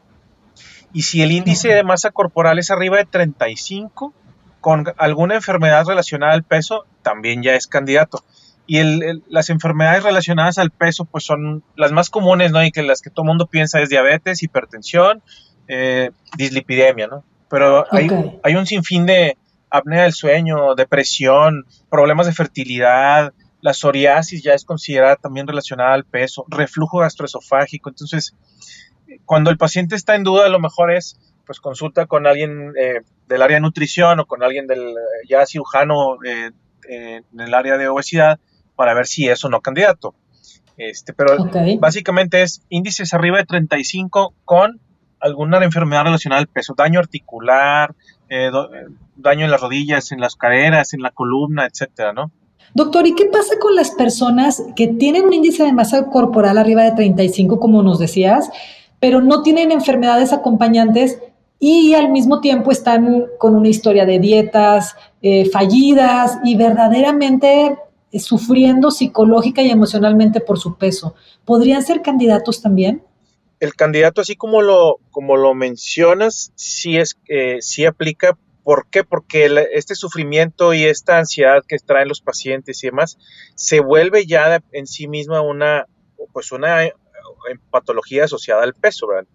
Y 0.93 1.03
si 1.03 1.23
el 1.23 1.33
índice 1.33 1.69
de 1.69 1.83
masa 1.83 2.11
corporal 2.11 2.59
es 2.59 2.71
arriba 2.71 2.99
de 2.99 3.05
35, 3.05 4.15
con 4.61 4.87
alguna 4.97 5.35
enfermedad 5.35 5.85
relacionada 5.87 6.33
al 6.33 6.45
peso, 6.45 6.87
también 7.03 7.43
ya 7.43 7.55
es 7.55 7.67
candidato. 7.67 8.25
Y 8.67 8.81
las 9.29 9.51
enfermedades 9.51 10.05
relacionadas 10.05 10.57
al 10.57 10.71
peso, 10.71 11.05
pues 11.05 11.25
son 11.25 11.65
las 11.77 11.93
más 11.93 12.09
comunes, 12.09 12.51
¿no? 12.51 12.65
Y 12.65 12.71
que 12.71 12.83
las 12.83 13.03
que 13.03 13.11
todo 13.11 13.25
el 13.25 13.29
mundo 13.29 13.47
piensa 13.47 13.81
es 13.83 13.91
diabetes, 13.91 14.43
hipertensión, 14.43 15.23
eh, 15.69 16.13
dislipidemia, 16.39 17.09
¿no? 17.09 17.25
Pero 17.51 17.85
hay, 17.91 18.09
hay 18.43 18.55
un 18.55 18.67
sinfín 18.67 19.05
de 19.05 19.37
apnea 19.69 20.05
del 20.05 20.13
sueño, 20.13 20.75
depresión, 20.77 21.67
problemas 21.91 22.27
de 22.27 22.33
fertilidad, 22.33 23.35
la 23.65 23.73
psoriasis 23.73 24.43
ya 24.43 24.53
es 24.53 24.67
considerada 24.67 25.17
también 25.17 25.47
relacionada 25.47 25.95
al 25.95 26.05
peso, 26.05 26.45
reflujo 26.49 26.99
gastroesofágico. 26.99 27.89
Entonces, 27.89 28.37
cuando 29.25 29.49
el 29.49 29.57
paciente 29.57 29.97
está 29.97 30.15
en 30.17 30.23
duda, 30.23 30.51
lo 30.51 30.61
mejor 30.61 30.93
es 30.93 31.19
pues 31.47 31.61
consulta 31.61 32.05
con 32.05 32.27
alguien 32.27 32.75
eh, 32.79 33.01
del 33.27 33.41
área 33.41 33.57
de 33.57 33.63
nutrición 33.63 34.21
o 34.21 34.27
con 34.27 34.43
alguien 34.43 34.67
del 34.67 34.81
eh, 34.81 35.27
ya 35.27 35.47
cirujano 35.47 36.19
eh, 36.27 36.51
en 36.91 37.41
el 37.41 37.55
área 37.55 37.79
de 37.79 37.89
obesidad 37.89 38.39
para 38.77 38.93
ver 38.93 39.07
si 39.07 39.31
es 39.31 39.43
o 39.47 39.49
no 39.49 39.63
candidato. 39.63 40.15
Este, 40.77 41.15
pero 41.15 41.35
básicamente 41.79 42.43
es 42.43 42.67
índices 42.69 43.15
arriba 43.15 43.39
de 43.39 43.47
35 43.47 44.35
con 44.45 44.79
alguna 45.21 45.65
enfermedad 45.65 46.05
relacionada 46.05 46.43
al 46.43 46.49
peso, 46.49 46.75
daño 46.77 47.01
articular, 47.01 47.95
daño 49.17 49.45
en 49.47 49.51
las 49.51 49.61
rodillas, 49.63 50.13
en 50.13 50.21
las 50.21 50.37
caderas, 50.37 50.93
en 50.93 51.01
la 51.01 51.13
columna, 51.13 51.65
etcétera, 51.65 52.13
¿no? 52.13 52.31
Doctor, 52.73 53.07
¿y 53.07 53.15
qué 53.15 53.27
pasa 53.27 53.59
con 53.61 53.75
las 53.75 53.91
personas 53.91 54.63
que 54.75 54.89
tienen 54.89 55.27
un 55.27 55.33
índice 55.33 55.65
de 55.65 55.73
masa 55.73 56.07
corporal 56.07 56.59
arriba 56.59 56.83
de 56.83 56.93
35, 56.93 57.61
como 57.61 57.83
nos 57.83 57.99
decías, 57.99 58.51
pero 59.01 59.21
no 59.21 59.43
tienen 59.43 59.71
enfermedades 59.71 60.33
acompañantes 60.33 61.19
y 61.61 61.95
al 61.95 62.11
mismo 62.11 62.41
tiempo 62.41 62.71
están 62.71 63.27
con 63.39 63.55
una 63.55 63.69
historia 63.69 64.07
de 64.07 64.19
dietas 64.19 64.97
eh, 65.23 65.49
fallidas 65.51 66.39
y 66.45 66.57
verdaderamente 66.57 67.77
eh, 68.13 68.21
sufriendo 68.21 68.91
psicológica 68.91 69.63
y 69.63 69.71
emocionalmente 69.71 70.41
por 70.41 70.59
su 70.59 70.77
peso, 70.77 71.15
¿podrían 71.45 71.83
ser 71.83 72.03
candidatos 72.03 72.63
también? 72.63 73.03
El 73.61 73.75
candidato, 73.75 74.21
así 74.21 74.37
como 74.37 74.63
lo, 74.63 74.99
como 75.11 75.37
lo 75.37 75.55
mencionas, 75.55 76.53
sí, 76.55 76.97
es, 76.97 77.19
eh, 77.29 77.59
sí 77.61 77.85
aplica. 77.85 78.37
¿Por 78.65 78.89
qué? 78.89 79.05
Porque 79.05 79.69
este 79.75 79.95
sufrimiento 79.95 80.73
y 80.73 80.85
esta 80.85 81.19
ansiedad 81.19 81.63
que 81.69 81.77
traen 81.79 82.09
los 82.09 82.23
pacientes 82.23 82.83
y 82.83 82.89
demás 82.89 83.19
se 83.55 83.81
vuelve 83.81 84.27
ya 84.27 84.63
en 84.73 84.87
sí 84.87 85.07
misma 85.07 85.43
una, 85.43 85.87
pues 86.33 86.51
una 86.51 86.85
eh, 86.85 86.95
patología 87.71 88.25
asociada 88.25 88.63
al 88.63 88.75
peso, 88.75 89.07
¿verdad? 89.07 89.29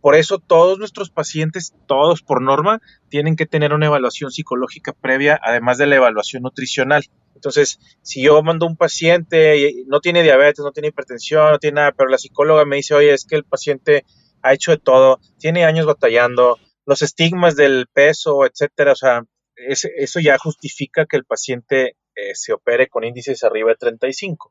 Por 0.00 0.14
eso 0.14 0.38
todos 0.38 0.78
nuestros 0.78 1.10
pacientes, 1.10 1.74
todos 1.86 2.22
por 2.22 2.40
norma, 2.40 2.80
tienen 3.10 3.36
que 3.36 3.44
tener 3.44 3.74
una 3.74 3.86
evaluación 3.86 4.30
psicológica 4.30 4.94
previa, 4.94 5.38
además 5.42 5.76
de 5.76 5.86
la 5.86 5.96
evaluación 5.96 6.42
nutricional. 6.42 7.04
Entonces, 7.34 7.78
si 8.00 8.22
yo 8.22 8.42
mando 8.42 8.66
un 8.66 8.76
paciente, 8.76 9.84
no 9.86 10.00
tiene 10.00 10.22
diabetes, 10.22 10.64
no 10.64 10.72
tiene 10.72 10.88
hipertensión, 10.88 11.50
no 11.50 11.58
tiene 11.58 11.76
nada, 11.76 11.92
pero 11.92 12.08
la 12.08 12.16
psicóloga 12.16 12.64
me 12.64 12.76
dice, 12.76 12.94
oye, 12.94 13.12
es 13.12 13.26
que 13.26 13.36
el 13.36 13.44
paciente 13.44 14.06
ha 14.42 14.54
hecho 14.54 14.70
de 14.70 14.78
todo, 14.78 15.20
tiene 15.38 15.66
años 15.66 15.84
batallando, 15.84 16.58
los 16.90 17.02
estigmas 17.02 17.54
del 17.54 17.86
peso, 17.86 18.44
etcétera, 18.44 18.90
o 18.90 18.96
sea, 18.96 19.22
eso 19.54 20.18
ya 20.18 20.36
justifica 20.38 21.06
que 21.06 21.16
el 21.16 21.24
paciente 21.24 21.94
eh, 22.16 22.34
se 22.34 22.52
opere 22.52 22.88
con 22.88 23.04
índices 23.04 23.44
arriba 23.44 23.68
de 23.70 23.76
35. 23.76 24.50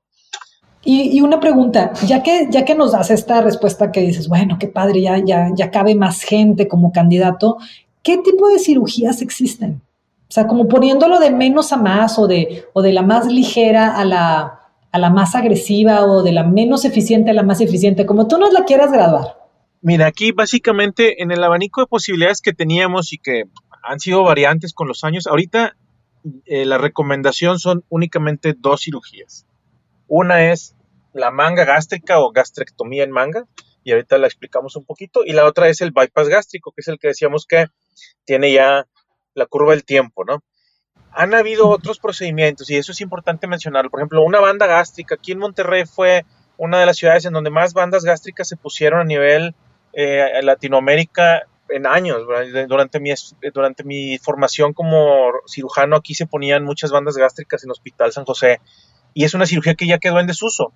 Y, 0.85 1.19
una 1.19 1.41
pregunta, 1.41 1.91
ya 2.07 2.23
que, 2.23 2.47
ya 2.49 2.63
que 2.63 2.75
nos 2.75 2.93
das 2.93 3.11
esta 3.11 3.41
respuesta 3.41 3.91
que 3.91 3.99
dices, 3.99 4.29
bueno, 4.29 4.55
qué 4.57 4.69
padre, 4.69 5.01
ya, 5.01 5.17
ya, 5.17 5.49
ya 5.53 5.69
cabe 5.69 5.95
más 5.95 6.21
gente 6.21 6.69
como 6.69 6.93
candidato, 6.93 7.57
¿qué 8.03 8.17
tipo 8.19 8.47
de 8.47 8.59
cirugías 8.59 9.21
existen? 9.21 9.81
O 10.29 10.31
sea, 10.31 10.47
como 10.47 10.69
poniéndolo 10.69 11.19
de 11.19 11.31
menos 11.31 11.73
a 11.73 11.77
más 11.77 12.17
o 12.17 12.25
de, 12.25 12.63
o 12.71 12.81
de 12.81 12.93
la 12.93 13.01
más 13.01 13.27
ligera 13.27 13.97
a 13.97 14.05
la, 14.05 14.61
a 14.93 14.97
la 14.97 15.09
más 15.09 15.35
agresiva 15.35 16.05
o 16.05 16.23
de 16.23 16.31
la 16.31 16.45
menos 16.45 16.85
eficiente 16.85 17.31
a 17.31 17.33
la 17.33 17.43
más 17.43 17.59
eficiente, 17.59 18.05
como 18.05 18.29
tú 18.29 18.37
nos 18.37 18.53
la 18.53 18.63
quieras 18.63 18.93
graduar. 18.93 19.38
Mira, 19.81 20.07
aquí 20.07 20.31
básicamente 20.31 21.21
en 21.23 21.31
el 21.31 21.43
abanico 21.43 21.81
de 21.81 21.87
posibilidades 21.87 22.41
que 22.41 22.53
teníamos 22.53 23.13
y 23.13 23.17
que 23.17 23.43
han 23.83 23.99
sido 23.99 24.23
variantes 24.23 24.73
con 24.73 24.87
los 24.87 25.03
años, 25.03 25.25
ahorita 25.25 25.77
eh, 26.45 26.65
la 26.65 26.77
recomendación 26.77 27.59
son 27.59 27.85
únicamente 27.89 28.53
dos 28.57 28.81
cirugías. 28.83 29.45
Una 30.07 30.51
es 30.51 30.75
la 31.13 31.31
manga 31.31 31.63
gástrica 31.63 32.19
o 32.19 32.31
gastrectomía 32.31 33.03
en 33.03 33.11
manga, 33.11 33.45
y 33.83 33.91
ahorita 33.91 34.17
la 34.17 34.27
explicamos 34.27 34.75
un 34.75 34.85
poquito. 34.85 35.21
Y 35.25 35.33
la 35.33 35.45
otra 35.45 35.69
es 35.69 35.81
el 35.81 35.91
bypass 35.91 36.27
gástrico, 36.27 36.71
que 36.71 36.81
es 36.81 36.87
el 36.87 36.99
que 36.99 37.09
decíamos 37.09 37.45
que 37.45 37.67
tiene 38.25 38.51
ya 38.51 38.85
la 39.33 39.45
curva 39.45 39.71
del 39.71 39.85
tiempo, 39.85 40.25
¿no? 40.25 40.43
Han 41.11 41.33
habido 41.33 41.67
otros 41.67 41.99
procedimientos 41.99 42.69
y 42.69 42.75
eso 42.75 42.91
es 42.91 43.01
importante 43.01 43.47
mencionarlo. 43.47 43.89
Por 43.89 43.99
ejemplo, 43.99 44.21
una 44.21 44.39
banda 44.39 44.67
gástrica. 44.67 45.15
Aquí 45.15 45.31
en 45.31 45.39
Monterrey 45.39 45.85
fue 45.85 46.25
una 46.57 46.79
de 46.79 46.85
las 46.85 46.97
ciudades 46.97 47.25
en 47.25 47.33
donde 47.33 47.49
más 47.49 47.73
bandas 47.73 48.03
gástricas 48.03 48.47
se 48.47 48.57
pusieron 48.57 48.99
a 48.99 49.05
nivel 49.05 49.55
eh, 49.93 50.39
Latinoamérica 50.41 51.43
en 51.69 51.85
años. 51.85 52.21
Durante 52.67 52.99
mi, 52.99 53.13
durante 53.53 53.83
mi 53.83 54.17
formación 54.17 54.73
como 54.73 55.31
cirujano 55.47 55.95
aquí 55.95 56.15
se 56.15 56.25
ponían 56.25 56.63
muchas 56.63 56.91
bandas 56.91 57.15
gástricas 57.15 57.63
en 57.63 57.71
Hospital 57.71 58.11
San 58.11 58.25
José 58.25 58.59
y 59.13 59.23
es 59.23 59.33
una 59.33 59.45
cirugía 59.45 59.75
que 59.75 59.87
ya 59.87 59.97
quedó 59.97 60.19
en 60.19 60.27
desuso. 60.27 60.71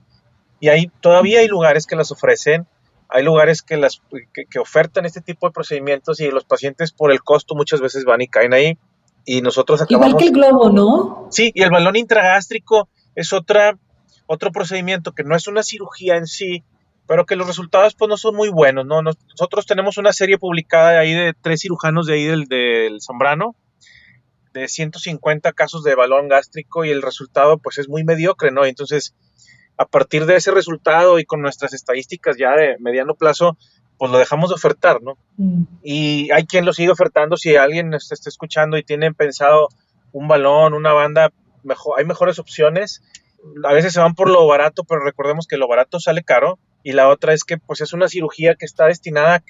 Y 0.60 0.70
hay, 0.70 0.92
todavía 1.02 1.40
hay 1.42 1.48
lugares 1.48 1.86
que 1.86 1.96
las 1.96 2.12
ofrecen, 2.12 2.68
hay 3.10 3.24
lugares 3.24 3.62
que, 3.62 3.78
las, 3.78 4.02
que, 4.34 4.60
ofertan 4.60 5.06
este 5.06 5.22
tipo 5.22 5.48
de 5.48 5.54
procedimientos 5.54 6.20
y 6.20 6.32
los 6.32 6.46
pacientes 6.46 6.92
por 6.92 7.12
el 7.12 7.22
costo 7.22 7.54
muchas 7.56 7.82
veces 7.82 8.06
van 8.06 8.22
y 8.22 8.28
caen 8.28 8.54
ahí. 8.54 8.78
Y 9.26 9.42
nosotros 9.42 9.82
acabamos... 9.82 10.08
Igual 10.08 10.20
que 10.20 10.28
el 10.28 10.34
globo, 10.34 10.70
¿no? 10.70 11.28
Sí, 11.32 11.52
y 11.54 11.62
el 11.62 11.70
balón 11.70 11.96
intragástrico 11.96 12.90
es 13.16 13.34
otra, 13.34 13.78
otro 14.26 14.52
procedimiento 14.52 15.12
que 15.14 15.24
no 15.24 15.36
es 15.36 15.48
una 15.48 15.64
cirugía 15.64 16.16
en 16.16 16.28
sí, 16.28 16.64
pero 17.08 17.26
que 17.26 17.36
los 17.36 17.48
resultados 17.48 17.96
pues 17.96 18.10
no 18.10 18.18
son 18.18 18.36
muy 18.36 18.50
buenos, 18.50 18.86
¿no? 18.86 19.02
Nosotros 19.02 19.66
tenemos 19.66 19.98
una 19.98 20.14
serie 20.14 20.38
publicada 20.38 20.92
de 20.92 20.98
ahí 20.98 21.14
de 21.14 21.34
tres 21.40 21.62
cirujanos 21.62 22.06
de 22.08 22.14
ahí 22.14 22.26
del, 22.26 22.46
del 22.46 23.02
Zambrano, 23.02 23.56
de 24.54 24.68
150 24.68 25.52
casos 25.54 25.84
de 25.84 25.96
balón 25.96 26.28
gástrico 26.28 26.86
y 26.86 26.92
el 26.92 27.02
resultado 27.02 27.58
pues 27.58 27.78
es 27.78 27.90
muy 27.90 28.04
mediocre, 28.04 28.52
¿no? 28.52 28.66
Entonces, 28.66 29.16
a 29.78 29.86
partir 29.86 30.26
de 30.26 30.36
ese 30.36 30.52
resultado 30.52 31.20
y 31.20 31.26
con 31.26 31.42
nuestras 31.42 31.74
estadísticas 31.74 32.38
ya 32.38 32.56
de 32.56 32.78
mediano 32.80 33.16
plazo, 33.16 33.58
pues 33.98 34.12
lo 34.12 34.18
dejamos 34.18 34.50
de 34.50 34.56
ofertar, 34.56 35.02
¿no? 35.02 35.18
Mm. 35.38 35.64
Y 35.84 36.32
hay 36.32 36.46
quien 36.46 36.66
lo 36.66 36.74
sigue 36.74 36.92
ofertando, 36.92 37.38
si 37.38 37.56
alguien 37.56 37.94
está, 37.94 38.14
está 38.14 38.30
escuchando 38.30 38.78
y 38.78 38.84
tiene 38.84 39.14
pensado 39.14 39.70
un 40.12 40.28
balón, 40.28 40.74
una 40.74 40.94
banda, 40.94 41.32
mejor, 41.64 42.00
hay 42.00 42.06
mejores 42.06 42.40
opciones. 42.40 43.02
A 43.64 43.74
veces 43.74 43.94
se 43.94 44.00
van 44.00 44.14
por 44.14 44.30
lo 44.30 44.46
barato, 44.48 44.84
pero 44.84 45.04
recordemos 45.04 45.48
que 45.48 45.58
lo 45.58 45.68
barato 45.68 46.00
sale 46.00 46.24
caro. 46.24 46.60
Y 46.84 46.92
la 46.92 47.10
otra 47.10 47.34
es 47.34 47.44
que 47.44 47.58
pues 47.58 47.82
es 47.82 47.94
una 47.94 48.10
cirugía 48.10 48.56
que 48.56 48.66
está 48.66 48.86
destinada 48.86 49.44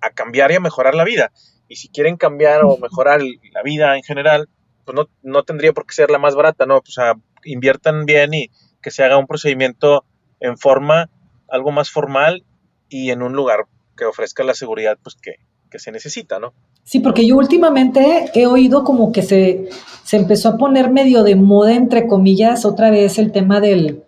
a 0.00 0.10
cambiar 0.10 0.50
y 0.50 0.56
a 0.56 0.60
mejorar 0.60 0.94
la 0.94 1.04
vida. 1.04 1.32
Y 1.68 1.76
si 1.76 1.88
quieren 1.88 2.16
cambiar 2.16 2.64
o 2.64 2.78
mejorar 2.78 3.20
la 3.22 3.62
vida 3.62 3.96
en 3.96 4.02
general, 4.02 4.48
pues 4.84 4.96
no, 4.96 5.08
no 5.22 5.42
tendría 5.42 5.72
por 5.72 5.86
qué 5.86 5.94
ser 5.94 6.10
la 6.10 6.18
más 6.18 6.34
barata, 6.34 6.64
¿no? 6.64 6.78
O 6.78 6.82
sea, 6.86 7.14
inviertan 7.44 8.06
bien 8.06 8.32
y 8.32 8.50
que 8.80 8.90
se 8.90 9.04
haga 9.04 9.18
un 9.18 9.26
procedimiento 9.26 10.04
en 10.40 10.56
forma, 10.56 11.10
algo 11.48 11.72
más 11.72 11.90
formal 11.90 12.44
y 12.88 13.10
en 13.10 13.22
un 13.22 13.34
lugar 13.34 13.66
que 13.96 14.04
ofrezca 14.04 14.44
la 14.44 14.54
seguridad 14.54 14.96
pues 15.02 15.16
que, 15.16 15.36
que 15.70 15.78
se 15.78 15.92
necesita, 15.92 16.38
¿no? 16.38 16.54
Sí, 16.84 17.00
porque 17.00 17.26
yo 17.26 17.36
últimamente 17.36 18.30
he 18.32 18.46
oído 18.46 18.82
como 18.82 19.12
que 19.12 19.22
se, 19.22 19.68
se 20.04 20.16
empezó 20.16 20.50
a 20.50 20.56
poner 20.56 20.90
medio 20.90 21.22
de 21.22 21.36
moda, 21.36 21.74
entre 21.74 22.06
comillas, 22.06 22.64
otra 22.64 22.90
vez 22.90 23.18
el 23.18 23.30
tema 23.30 23.60
del, 23.60 24.04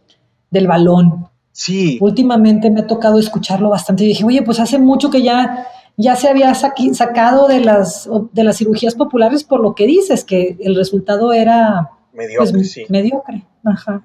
del 0.51 0.67
balón. 0.67 1.30
Sí. 1.53 1.99
Últimamente 2.01 2.71
me 2.71 2.81
ha 2.81 2.87
tocado 2.87 3.19
escucharlo 3.19 3.71
bastante 3.71 4.05
y 4.05 4.09
dije, 4.09 4.25
oye, 4.25 4.43
pues 4.43 4.61
hace 4.61 4.79
mucho 4.79 5.11
que 5.11 5.23
ya 5.23 5.67
ya 6.01 6.17
se 6.17 6.29
había 6.29 6.55
sacado 6.55 7.47
de 7.47 7.61
las, 7.61 8.09
de 8.33 8.45
las 8.45 8.57
cirugías 8.57 8.95
populares 8.95 9.45
por 9.45 9.61
lo 9.61 9.75
que 9.75 9.87
dices, 9.87 10.25
que 10.25 10.57
el 10.61 10.75
resultado 10.75 11.33
era 11.33 11.91
mediocre. 12.13 12.53
Pues, 12.53 12.91
mediocre. 12.91 13.45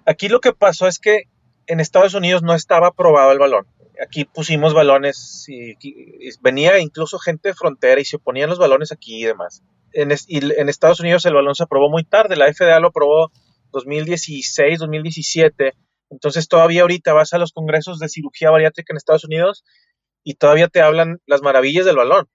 Aquí 0.06 0.28
lo 0.28 0.42
que 0.42 0.52
pasó 0.52 0.88
es 0.88 1.00
que 1.00 1.24
en 1.68 1.80
Estados 1.80 2.14
Unidos 2.14 2.44
no 2.44 2.54
estaba 2.54 2.88
aprobado 2.88 3.32
el 3.32 3.40
balón. 3.40 3.66
Aquí 4.06 4.26
pusimos 4.26 4.74
balones 4.74 5.46
y, 5.48 5.76
venía 6.42 6.80
incluso 6.80 7.18
gente 7.18 7.50
de 7.50 7.56
frontera 7.56 8.02
y 8.02 8.06
se 8.06 8.20
ponían 8.20 8.50
los 8.50 8.60
balones 8.60 8.92
aquí 8.92 9.22
y 9.22 9.26
demás. 9.26 9.64
En, 9.94 10.12
y 10.28 10.40
en 10.60 10.68
Estados 10.68 11.00
Unidos 11.00 11.26
el 11.26 11.34
balón 11.34 11.56
se 11.56 11.64
aprobó 11.64 11.90
muy 11.90 12.04
tarde, 12.04 12.36
la 12.36 12.52
FDA 12.54 12.78
lo 12.82 12.90
aprobó 12.90 13.32
2016, 13.72 14.80
2017. 14.80 15.74
Entonces 16.10 16.48
todavía 16.48 16.82
ahorita 16.82 17.14
vas 17.14 17.34
a 17.34 17.38
los 17.38 17.52
congresos 17.52 18.00
de 18.00 18.10
cirugía 18.10 18.52
bariátrica 18.52 18.94
en 18.94 18.98
Estados 18.98 19.26
Unidos 19.26 19.64
y 20.24 20.36
todavía 20.36 20.68
te 20.68 20.82
hablan 20.82 21.20
las 21.26 21.42
maravillas 21.42 21.86
del 21.86 21.98
balón, 21.98 22.28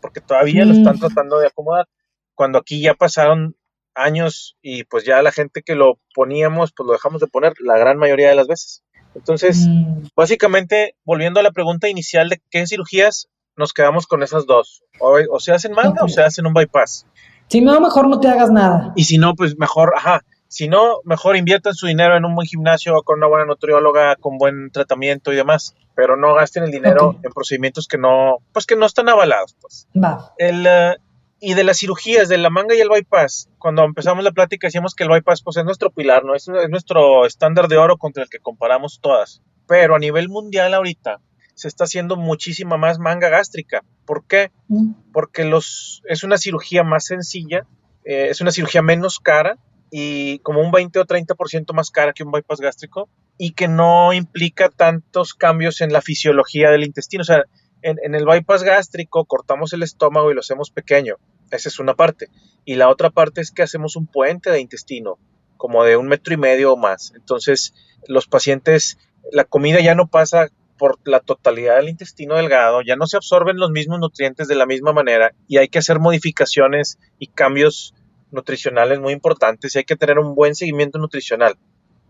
porque 0.00 0.20
todavía 0.20 0.64
lo 0.64 0.72
están 0.72 0.96
mm. 0.96 1.00
tratando 1.00 1.38
de 1.38 1.46
acomodar. 1.46 1.86
Cuando 2.34 2.58
aquí 2.58 2.80
ya 2.80 2.94
pasaron 2.94 3.56
años 3.94 4.56
y 4.60 4.84
pues 4.84 5.04
ya 5.04 5.22
la 5.22 5.32
gente 5.32 5.62
que 5.62 5.74
lo 5.74 5.98
poníamos, 6.14 6.72
pues 6.76 6.86
lo 6.86 6.92
dejamos 6.92 7.20
de 7.20 7.26
poner 7.26 7.54
la 7.60 7.78
gran 7.78 7.98
mayoría 7.98 8.28
de 8.28 8.34
las 8.34 8.46
veces. 8.46 8.82
Entonces, 9.14 9.66
mm. 9.68 10.08
básicamente, 10.16 10.96
volviendo 11.04 11.40
a 11.40 11.42
la 11.42 11.52
pregunta 11.52 11.88
inicial 11.88 12.28
de 12.28 12.42
qué 12.50 12.66
cirugías, 12.66 13.28
nos 13.56 13.72
quedamos 13.72 14.06
con 14.06 14.22
esas 14.22 14.46
dos. 14.46 14.82
O, 14.98 15.38
se 15.38 15.52
hacen 15.52 15.72
manga 15.72 16.02
o 16.02 16.08
se 16.08 16.22
hacen 16.22 16.46
un 16.46 16.54
bypass. 16.54 17.06
Si 17.48 17.60
no, 17.60 17.80
mejor 17.80 18.08
no 18.08 18.20
te 18.20 18.28
hagas 18.28 18.50
nada. 18.50 18.92
Y 18.96 19.04
si 19.04 19.18
no, 19.18 19.34
pues 19.34 19.56
mejor, 19.58 19.92
ajá, 19.96 20.22
si 20.54 20.68
no, 20.68 21.00
mejor 21.02 21.36
inviertan 21.36 21.74
su 21.74 21.88
dinero 21.88 22.16
en 22.16 22.24
un 22.24 22.36
buen 22.36 22.46
gimnasio, 22.46 23.02
con 23.02 23.18
una 23.18 23.26
buena 23.26 23.44
nutrióloga, 23.44 24.14
con 24.14 24.38
buen 24.38 24.70
tratamiento 24.70 25.32
y 25.32 25.36
demás. 25.36 25.74
Pero 25.96 26.16
no 26.16 26.32
gasten 26.32 26.62
el 26.62 26.70
dinero 26.70 27.18
en 27.24 27.32
procedimientos 27.32 27.88
que 27.88 27.98
no, 27.98 28.38
pues 28.52 28.64
que 28.64 28.76
no 28.76 28.86
están 28.86 29.08
avalados, 29.08 29.56
pues. 29.60 29.88
Va. 30.00 30.32
El, 30.38 30.64
eh, 30.64 30.94
y 31.40 31.54
de 31.54 31.64
las 31.64 31.78
cirugías, 31.78 32.28
de 32.28 32.38
la 32.38 32.50
manga 32.50 32.76
y 32.76 32.80
el 32.80 32.88
bypass, 32.88 33.48
cuando 33.58 33.82
empezamos 33.82 34.22
la 34.22 34.30
plática 34.30 34.68
decíamos 34.68 34.94
que 34.94 35.02
el 35.02 35.10
bypass 35.10 35.42
pues, 35.42 35.56
es 35.56 35.64
nuestro 35.64 35.90
pilar, 35.90 36.24
¿no? 36.24 36.36
Es, 36.36 36.46
es 36.46 36.70
nuestro 36.70 37.26
estándar 37.26 37.66
de 37.66 37.76
oro 37.76 37.96
contra 37.96 38.22
el 38.22 38.28
que 38.28 38.38
comparamos 38.38 39.00
todas. 39.02 39.42
Pero 39.66 39.96
a 39.96 39.98
nivel 39.98 40.28
mundial 40.28 40.72
ahorita 40.72 41.18
se 41.54 41.66
está 41.66 41.82
haciendo 41.82 42.14
muchísima 42.14 42.76
más 42.76 43.00
manga 43.00 43.28
gástrica. 43.28 43.82
¿Por 44.06 44.24
qué? 44.24 44.52
Mm. 44.68 44.92
Porque 45.12 45.44
los, 45.44 46.04
es 46.08 46.22
una 46.22 46.38
cirugía 46.38 46.84
más 46.84 47.06
sencilla, 47.06 47.66
eh, 48.04 48.28
es 48.30 48.40
una 48.40 48.52
cirugía 48.52 48.82
menos 48.82 49.18
cara, 49.18 49.58
y 49.96 50.40
como 50.40 50.60
un 50.60 50.72
20 50.72 50.98
o 50.98 51.04
30% 51.04 51.72
más 51.72 51.92
cara 51.92 52.12
que 52.12 52.24
un 52.24 52.32
bypass 52.32 52.60
gástrico 52.60 53.08
y 53.38 53.52
que 53.52 53.68
no 53.68 54.12
implica 54.12 54.68
tantos 54.68 55.34
cambios 55.34 55.80
en 55.82 55.92
la 55.92 56.02
fisiología 56.02 56.72
del 56.72 56.82
intestino. 56.82 57.22
O 57.22 57.24
sea, 57.24 57.44
en, 57.80 58.12
el 58.12 58.24
bypass 58.24 58.64
gástrico 58.64 59.24
cortamos 59.24 59.72
el 59.72 59.84
estómago 59.84 60.32
y 60.32 60.34
lo 60.34 60.40
hacemos 60.40 60.72
pequeño. 60.72 61.14
Esa 61.52 61.68
es 61.68 61.78
una 61.78 61.94
parte. 61.94 62.26
Y 62.64 62.74
la 62.74 62.88
otra 62.88 63.10
parte 63.10 63.40
es 63.40 63.52
que 63.52 63.62
hacemos 63.62 63.94
un 63.94 64.08
puente 64.08 64.50
de 64.50 64.58
intestino, 64.60 65.16
como 65.56 65.84
de 65.84 65.96
un 65.96 66.08
metro 66.08 66.34
y 66.34 66.38
medio 66.38 66.72
o 66.72 66.76
más. 66.76 67.12
Entonces, 67.14 67.72
los 68.08 68.26
pacientes, 68.26 68.98
la 69.30 69.44
comida 69.44 69.78
ya 69.78 69.94
no 69.94 70.08
pasa 70.08 70.48
por 70.76 70.98
la 71.04 71.20
totalidad 71.20 71.76
del 71.76 71.88
intestino 71.88 72.34
delgado, 72.34 72.82
ya 72.82 72.96
no 72.96 73.06
se 73.06 73.16
absorben 73.16 73.58
los 73.58 73.70
mismos 73.70 74.00
nutrientes 74.00 74.48
de 74.48 74.56
la 74.56 74.66
misma 74.66 74.92
manera 74.92 75.30
y 75.46 75.58
hay 75.58 75.68
que 75.68 75.78
hacer 75.78 76.00
modificaciones 76.00 76.98
y 77.20 77.28
cambios 77.28 77.94
nutricionales 78.34 79.00
muy 79.00 79.12
importantes 79.12 79.74
y 79.74 79.78
hay 79.78 79.84
que 79.84 79.96
tener 79.96 80.18
un 80.18 80.34
buen 80.34 80.54
seguimiento 80.54 80.98
nutricional. 80.98 81.56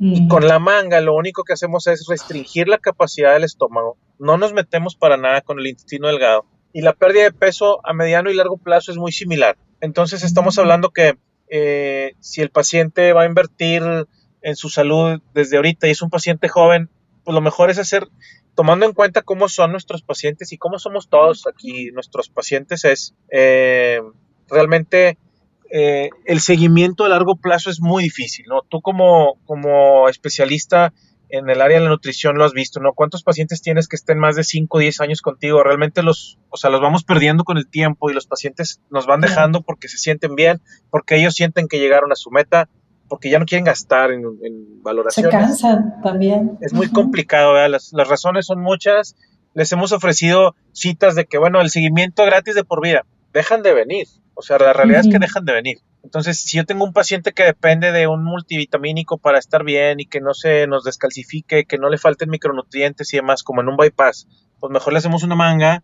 Y 0.00 0.26
con 0.26 0.48
la 0.48 0.58
manga 0.58 1.00
lo 1.00 1.14
único 1.14 1.44
que 1.44 1.52
hacemos 1.52 1.86
es 1.86 2.06
restringir 2.08 2.66
la 2.66 2.78
capacidad 2.78 3.32
del 3.32 3.44
estómago. 3.44 3.96
No 4.18 4.36
nos 4.36 4.52
metemos 4.52 4.96
para 4.96 5.16
nada 5.16 5.40
con 5.40 5.60
el 5.60 5.68
intestino 5.68 6.08
delgado. 6.08 6.46
Y 6.72 6.82
la 6.82 6.94
pérdida 6.94 7.22
de 7.22 7.32
peso 7.32 7.80
a 7.84 7.92
mediano 7.92 8.28
y 8.28 8.34
largo 8.34 8.56
plazo 8.56 8.90
es 8.90 8.98
muy 8.98 9.12
similar. 9.12 9.56
Entonces 9.80 10.24
estamos 10.24 10.58
hablando 10.58 10.90
que 10.90 11.16
eh, 11.48 12.14
si 12.18 12.40
el 12.42 12.50
paciente 12.50 13.12
va 13.12 13.22
a 13.22 13.26
invertir 13.26 13.82
en 14.42 14.56
su 14.56 14.68
salud 14.68 15.20
desde 15.32 15.56
ahorita 15.56 15.86
y 15.86 15.92
es 15.92 16.02
un 16.02 16.10
paciente 16.10 16.48
joven, 16.48 16.90
pues 17.24 17.34
lo 17.34 17.40
mejor 17.40 17.70
es 17.70 17.78
hacer, 17.78 18.08
tomando 18.54 18.86
en 18.86 18.92
cuenta 18.92 19.22
cómo 19.22 19.48
son 19.48 19.70
nuestros 19.70 20.02
pacientes 20.02 20.52
y 20.52 20.58
cómo 20.58 20.78
somos 20.78 21.08
todos 21.08 21.46
aquí 21.46 21.90
nuestros 21.92 22.28
pacientes, 22.28 22.84
es 22.84 23.14
eh, 23.30 24.00
realmente 24.48 25.18
eh, 25.70 26.10
el 26.24 26.40
seguimiento 26.40 27.04
a 27.04 27.08
largo 27.08 27.36
plazo 27.36 27.70
es 27.70 27.80
muy 27.80 28.04
difícil, 28.04 28.46
¿no? 28.48 28.62
Tú 28.68 28.80
como, 28.80 29.38
como 29.44 30.08
especialista 30.08 30.92
en 31.30 31.50
el 31.50 31.60
área 31.60 31.78
de 31.78 31.84
la 31.84 31.90
nutrición 31.90 32.36
lo 32.36 32.44
has 32.44 32.52
visto, 32.52 32.80
¿no? 32.80 32.92
¿Cuántos 32.92 33.22
pacientes 33.22 33.60
tienes 33.60 33.88
que 33.88 33.96
estén 33.96 34.18
más 34.18 34.36
de 34.36 34.44
5 34.44 34.76
o 34.76 34.80
10 34.80 35.00
años 35.00 35.20
contigo? 35.20 35.62
Realmente 35.62 36.02
los, 36.02 36.38
o 36.50 36.56
sea, 36.56 36.70
los 36.70 36.80
vamos 36.80 37.02
perdiendo 37.02 37.44
con 37.44 37.58
el 37.58 37.66
tiempo 37.66 38.10
y 38.10 38.14
los 38.14 38.26
pacientes 38.26 38.80
nos 38.90 39.06
van 39.06 39.20
dejando 39.20 39.62
porque 39.62 39.88
se 39.88 39.98
sienten 39.98 40.36
bien, 40.36 40.60
porque 40.90 41.16
ellos 41.16 41.34
sienten 41.34 41.66
que 41.66 41.80
llegaron 41.80 42.12
a 42.12 42.16
su 42.16 42.30
meta, 42.30 42.68
porque 43.08 43.30
ya 43.30 43.38
no 43.38 43.46
quieren 43.46 43.64
gastar 43.64 44.12
en, 44.12 44.20
en 44.42 44.82
valoraciones. 44.82 45.32
Se 45.32 45.38
cansan 45.38 46.00
también. 46.02 46.58
Es 46.60 46.72
muy 46.72 46.88
complicado, 46.88 47.54
¿verdad? 47.54 47.70
Las, 47.70 47.92
las 47.92 48.06
razones 48.06 48.46
son 48.46 48.60
muchas. 48.60 49.16
Les 49.54 49.72
hemos 49.72 49.92
ofrecido 49.92 50.54
citas 50.72 51.14
de 51.14 51.24
que, 51.24 51.38
bueno, 51.38 51.60
el 51.60 51.70
seguimiento 51.70 52.24
gratis 52.24 52.54
de 52.54 52.64
por 52.64 52.82
vida. 52.82 53.06
Dejan 53.32 53.62
de 53.62 53.74
venir. 53.74 54.06
O 54.34 54.42
sea, 54.42 54.58
la 54.58 54.72
realidad 54.72 55.00
es 55.00 55.08
que 55.08 55.18
dejan 55.18 55.44
de 55.44 55.52
venir. 55.52 55.78
Entonces, 56.02 56.40
si 56.40 56.56
yo 56.56 56.64
tengo 56.64 56.84
un 56.84 56.92
paciente 56.92 57.32
que 57.32 57.44
depende 57.44 57.92
de 57.92 58.06
un 58.06 58.24
multivitamínico 58.24 59.16
para 59.16 59.38
estar 59.38 59.64
bien 59.64 60.00
y 60.00 60.06
que 60.06 60.20
no 60.20 60.34
se 60.34 60.66
nos 60.66 60.84
descalcifique, 60.84 61.64
que 61.64 61.78
no 61.78 61.88
le 61.88 61.98
falten 61.98 62.30
micronutrientes 62.30 63.12
y 63.14 63.16
demás, 63.16 63.42
como 63.42 63.62
en 63.62 63.68
un 63.68 63.76
bypass, 63.76 64.28
pues 64.60 64.70
mejor 64.72 64.92
le 64.92 64.98
hacemos 64.98 65.22
una 65.22 65.34
manga. 65.36 65.82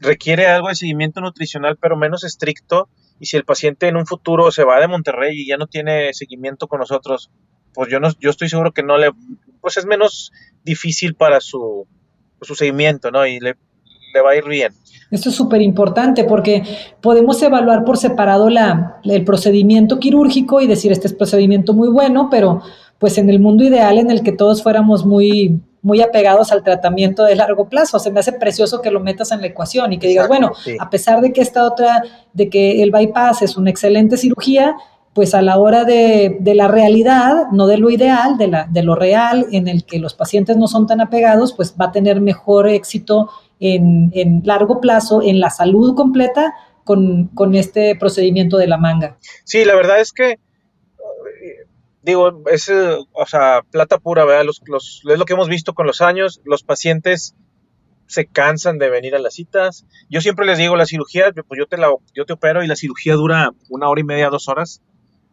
Requiere 0.00 0.46
algo 0.46 0.68
de 0.68 0.74
seguimiento 0.74 1.20
nutricional, 1.20 1.78
pero 1.80 1.96
menos 1.96 2.22
estricto. 2.22 2.88
Y 3.18 3.26
si 3.26 3.36
el 3.36 3.44
paciente 3.44 3.88
en 3.88 3.96
un 3.96 4.06
futuro 4.06 4.50
se 4.52 4.62
va 4.62 4.78
de 4.78 4.88
Monterrey 4.88 5.40
y 5.40 5.46
ya 5.46 5.56
no 5.56 5.66
tiene 5.66 6.12
seguimiento 6.12 6.68
con 6.68 6.80
nosotros, 6.80 7.30
pues 7.72 7.90
yo 7.90 7.98
no, 7.98 8.10
yo 8.20 8.30
estoy 8.30 8.48
seguro 8.48 8.72
que 8.72 8.82
no 8.82 8.98
le, 8.98 9.10
pues 9.60 9.78
es 9.78 9.86
menos 9.86 10.32
difícil 10.64 11.14
para 11.14 11.40
su, 11.40 11.88
su 12.42 12.54
seguimiento, 12.54 13.10
¿no? 13.10 13.26
Y 13.26 13.40
le, 13.40 13.56
le 14.16 14.22
va 14.22 14.30
a 14.30 14.36
ir 14.36 14.44
bien. 14.44 14.72
Esto 15.10 15.28
es 15.28 15.36
súper 15.36 15.62
importante 15.62 16.24
porque 16.24 16.62
podemos 17.00 17.40
evaluar 17.42 17.84
por 17.84 17.96
separado 17.96 18.50
la, 18.50 18.96
el 19.04 19.24
procedimiento 19.24 20.00
quirúrgico 20.00 20.60
y 20.60 20.66
decir 20.66 20.90
este 20.90 21.06
es 21.06 21.12
procedimiento 21.12 21.74
muy 21.74 21.88
bueno, 21.88 22.28
pero 22.30 22.62
pues 22.98 23.18
en 23.18 23.30
el 23.30 23.38
mundo 23.38 23.62
ideal 23.62 23.98
en 23.98 24.10
el 24.10 24.22
que 24.22 24.32
todos 24.32 24.62
fuéramos 24.62 25.04
muy, 25.06 25.60
muy 25.82 26.00
apegados 26.00 26.50
al 26.50 26.64
tratamiento 26.64 27.24
de 27.24 27.36
largo 27.36 27.68
plazo, 27.68 27.98
se 27.98 28.10
me 28.10 28.20
hace 28.20 28.32
precioso 28.32 28.80
que 28.80 28.90
lo 28.90 29.00
metas 29.00 29.30
en 29.30 29.42
la 29.42 29.46
ecuación 29.46 29.92
y 29.92 29.98
que 29.98 30.08
digas, 30.08 30.26
bueno, 30.28 30.50
a 30.80 30.90
pesar 30.90 31.20
de 31.20 31.32
que 31.32 31.42
esta 31.42 31.64
otra, 31.64 32.02
de 32.32 32.48
que 32.48 32.82
el 32.82 32.90
bypass 32.90 33.42
es 33.42 33.56
una 33.56 33.70
excelente 33.70 34.16
cirugía, 34.16 34.76
pues 35.12 35.34
a 35.34 35.40
la 35.40 35.56
hora 35.56 35.84
de, 35.84 36.36
de, 36.40 36.54
la 36.54 36.68
realidad, 36.68 37.46
no 37.52 37.66
de 37.66 37.78
lo 37.78 37.90
ideal, 37.90 38.36
de, 38.36 38.48
la, 38.48 38.66
de 38.70 38.82
lo 38.82 38.94
real, 38.94 39.46
en 39.50 39.66
el 39.66 39.84
que 39.84 39.98
los 39.98 40.12
pacientes 40.12 40.56
no 40.58 40.68
son 40.68 40.86
tan 40.86 41.00
apegados, 41.00 41.54
pues 41.54 41.74
va 41.80 41.86
a 41.86 41.92
tener 41.92 42.20
mejor 42.20 42.68
éxito 42.68 43.30
en, 43.60 44.42
largo 44.44 44.80
plazo 44.80 45.22
en 45.22 45.40
la 45.40 45.50
salud 45.50 45.94
completa 45.94 46.54
con, 46.84 47.30
este 47.54 47.96
procedimiento 47.96 48.58
de 48.58 48.68
la 48.68 48.78
manga. 48.78 49.18
Sí, 49.44 49.64
la 49.64 49.74
verdad 49.74 50.00
es 50.00 50.12
que 50.12 50.38
digo, 52.02 52.44
es, 52.52 52.70
o 52.70 53.26
sea, 53.26 53.62
plata 53.70 53.98
pura, 53.98 54.24
¿verdad? 54.24 54.44
Los, 54.44 55.02
es 55.08 55.18
lo 55.18 55.24
que 55.24 55.32
hemos 55.32 55.48
visto 55.48 55.74
con 55.74 55.86
los 55.86 56.00
años, 56.00 56.40
los 56.44 56.62
pacientes 56.62 57.34
se 58.06 58.26
cansan 58.26 58.78
de 58.78 58.90
venir 58.90 59.14
a 59.14 59.18
las 59.18 59.34
citas. 59.34 59.84
Yo 60.08 60.20
siempre 60.20 60.46
les 60.46 60.58
digo, 60.58 60.76
la 60.76 60.86
cirugía, 60.86 61.32
pues 61.32 61.58
yo 61.58 61.66
te, 61.66 61.76
la, 61.76 61.88
yo 62.14 62.24
te 62.24 62.32
opero 62.32 62.62
y 62.62 62.66
la 62.66 62.76
cirugía 62.76 63.14
dura 63.14 63.50
una 63.68 63.88
hora 63.88 64.00
y 64.00 64.04
media, 64.04 64.30
dos 64.30 64.48
horas. 64.48 64.82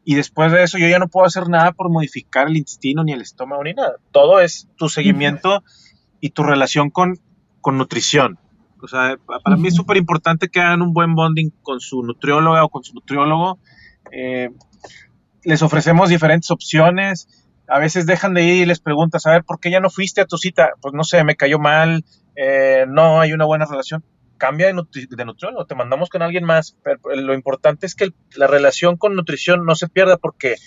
Y 0.03 0.15
después 0.15 0.51
de 0.51 0.63
eso 0.63 0.77
yo 0.77 0.88
ya 0.88 0.99
no 0.99 1.07
puedo 1.07 1.25
hacer 1.25 1.47
nada 1.47 1.71
por 1.71 1.89
modificar 1.89 2.47
el 2.47 2.57
intestino, 2.57 3.03
ni 3.03 3.13
el 3.13 3.21
estómago, 3.21 3.63
ni 3.63 3.73
nada. 3.73 3.95
Todo 4.12 4.41
es 4.41 4.67
tu 4.75 4.89
seguimiento 4.89 5.63
y 6.19 6.31
tu 6.31 6.43
relación 6.43 6.89
con, 6.89 7.19
con 7.63 7.78
nutrición. 7.80 8.38
O 8.84 8.88
sea, 8.88 9.17
para 9.43 9.56
mí 9.56 9.69
es 9.69 9.76
súper 9.76 9.95
importante 9.95 10.49
que 10.49 10.60
hagan 10.60 10.82
un 10.82 10.93
buen 10.93 11.15
bonding 11.15 11.52
con 11.62 11.80
su 11.80 12.04
nutrióloga 12.04 12.65
o 12.65 12.69
con 12.69 12.84
su 12.84 12.93
nutriólogo. 12.93 13.58
Eh, 14.12 14.49
les 15.43 15.62
ofrecemos 15.62 16.10
diferentes 16.10 16.52
opciones. 16.52 17.28
A 17.69 17.80
veces 17.80 18.06
dejan 18.06 18.34
de 18.34 18.43
ir 18.43 18.63
y 18.63 18.65
les 18.65 18.82
preguntas, 18.82 19.26
a 19.26 19.32
ver, 19.32 19.45
¿por 19.45 19.62
qué 19.62 19.71
ya 19.71 19.80
no 19.80 19.89
fuiste 19.89 20.19
a 20.19 20.26
tu 20.26 20.38
cita? 20.38 20.71
Pues 20.82 20.93
no 20.93 21.06
sé, 21.06 21.23
me 21.23 21.38
cayó 21.38 21.60
mal, 21.60 22.04
eh, 22.36 22.86
no 22.89 23.21
hay 23.21 23.32
una 23.32 23.45
buena 23.45 23.65
relación. 23.65 24.04
Cambia 24.38 24.67
de, 24.67 24.73
nutriólogo, 24.73 25.65
te 25.65 25.76
mandamos 25.76 26.10
con 26.10 26.21
alguien 26.21 26.43
más. 26.43 26.76
Pero 26.84 26.99
lo 27.15 27.34
importante 27.34 27.86
es 27.86 27.95
que 27.95 28.10
la 28.36 28.47
relación 28.47 28.97
con 28.97 29.15
nutrición 29.15 29.65
no 29.65 29.76
se 29.76 29.88
pierda 29.88 30.17
porque 30.17 30.58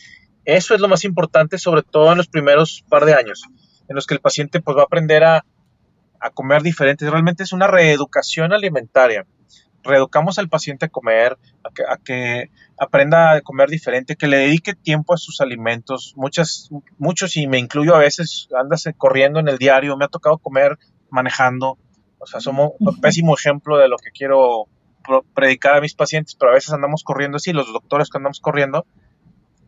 eso 0.47 0.75
es 0.75 0.81
lo 0.81 0.89
más 0.89 1.05
importante, 1.05 1.59
sobre 1.59 1.83
todo 1.83 2.13
en 2.13 2.17
los 2.17 2.29
primeros 2.29 2.83
par 2.89 3.05
de 3.05 3.13
años, 3.13 3.43
en 3.89 3.95
los 3.95 4.07
que 4.07 4.15
el 4.15 4.21
paciente 4.21 4.63
pues 4.63 4.75
va 4.75 4.83
a 4.83 4.85
aprender 4.85 5.23
a, 5.23 5.45
a 6.21 6.31
comer 6.31 6.63
diferente. 6.63 7.09
Realmente 7.09 7.43
es 7.43 7.53
una 7.53 7.67
reeducación 7.67 8.53
alimentaria. 8.53 9.27
Reeducamos 9.83 10.39
al 10.39 10.49
paciente 10.49 10.87
a 10.87 10.89
comer, 10.89 11.39
a 11.89 11.97
que, 11.97 12.51
aprenda 12.79 13.33
a 13.33 13.41
comer 13.41 13.69
diferente, 13.69 14.17
que 14.17 14.27
le 14.27 14.39
dedique 14.39 14.75
tiempo 14.75 15.15
a 15.15 15.17
sus 15.17 15.41
alimentos. 15.41 16.15
Muchas, 16.17 16.71
muchos, 16.99 17.37
y 17.37 17.47
me 17.47 17.59
incluyo 17.59 17.95
a 17.95 18.01
veces, 18.01 18.49
andas 18.59 18.85
corriendo 18.97 19.39
en 19.39 19.49
el 19.49 19.59
diario, 19.59 19.97
me 19.97 20.05
ha 20.05 20.09
tocado 20.09 20.39
comer 20.39 20.79
manejando. 21.11 21.79
O 22.19 22.27
sea, 22.27 22.41
somos 22.41 22.73
un 22.81 23.01
pésimo 23.01 23.35
ejemplo 23.35 23.79
de 23.79 23.89
lo 23.89 23.97
que 23.97 24.11
quiero 24.11 24.67
predicar 25.35 25.77
a 25.77 25.81
mis 25.81 25.95
pacientes, 25.95 26.35
pero 26.35 26.51
a 26.51 26.55
veces 26.55 26.73
andamos 26.73 27.05
corriendo 27.05 27.37
así, 27.37 27.53
los 27.53 27.73
doctores 27.73 28.11
que 28.11 28.19
andamos 28.19 28.41
corriendo, 28.41 28.87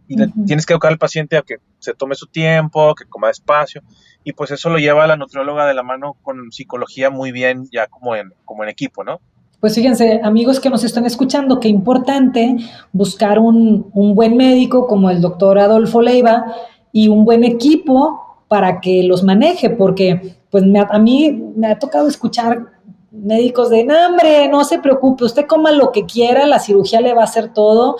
y 0.08 0.16
tienes 0.46 0.64
que 0.64 0.72
educar 0.72 0.90
al 0.90 0.98
paciente 0.98 1.36
a 1.36 1.42
que 1.42 1.56
se 1.78 1.94
tome 1.94 2.14
su 2.14 2.26
tiempo, 2.26 2.94
que 2.94 3.04
coma 3.04 3.28
despacio, 3.28 3.82
y 4.24 4.32
pues 4.32 4.50
eso 4.50 4.70
lo 4.70 4.78
lleva 4.78 5.04
a 5.04 5.06
la 5.06 5.16
nutrióloga 5.16 5.66
de 5.66 5.74
la 5.74 5.82
mano 5.82 6.16
con 6.22 6.50
psicología 6.50 7.10
muy 7.10 7.30
bien, 7.30 7.68
ya 7.70 7.86
como 7.86 8.16
en, 8.16 8.32
como 8.44 8.64
en 8.64 8.70
equipo, 8.70 9.04
¿no? 9.04 9.20
Pues 9.60 9.74
fíjense, 9.74 10.20
amigos 10.22 10.60
que 10.60 10.70
nos 10.70 10.84
están 10.84 11.04
escuchando, 11.04 11.58
qué 11.60 11.68
importante 11.68 12.56
buscar 12.92 13.38
un, 13.38 13.90
un 13.92 14.14
buen 14.14 14.36
médico 14.36 14.86
como 14.86 15.10
el 15.10 15.20
doctor 15.20 15.58
Adolfo 15.58 16.00
Leiva 16.00 16.44
y 16.92 17.08
un 17.08 17.24
buen 17.24 17.44
equipo 17.44 18.44
para 18.48 18.80
que 18.80 19.02
los 19.02 19.24
maneje, 19.24 19.70
porque 19.70 20.36
pues 20.50 20.64
a 20.88 20.98
mí 20.98 21.52
me 21.56 21.66
ha 21.66 21.78
tocado 21.78 22.08
escuchar 22.08 22.78
médicos 23.10 23.70
de, 23.70 23.84
no, 23.84 23.94
hombre, 24.06 24.48
no 24.48 24.64
se 24.64 24.78
preocupe, 24.78 25.24
usted 25.24 25.46
coma 25.46 25.72
lo 25.72 25.92
que 25.92 26.06
quiera, 26.06 26.46
la 26.46 26.58
cirugía 26.58 27.00
le 27.00 27.14
va 27.14 27.22
a 27.22 27.24
hacer 27.24 27.52
todo 27.52 27.96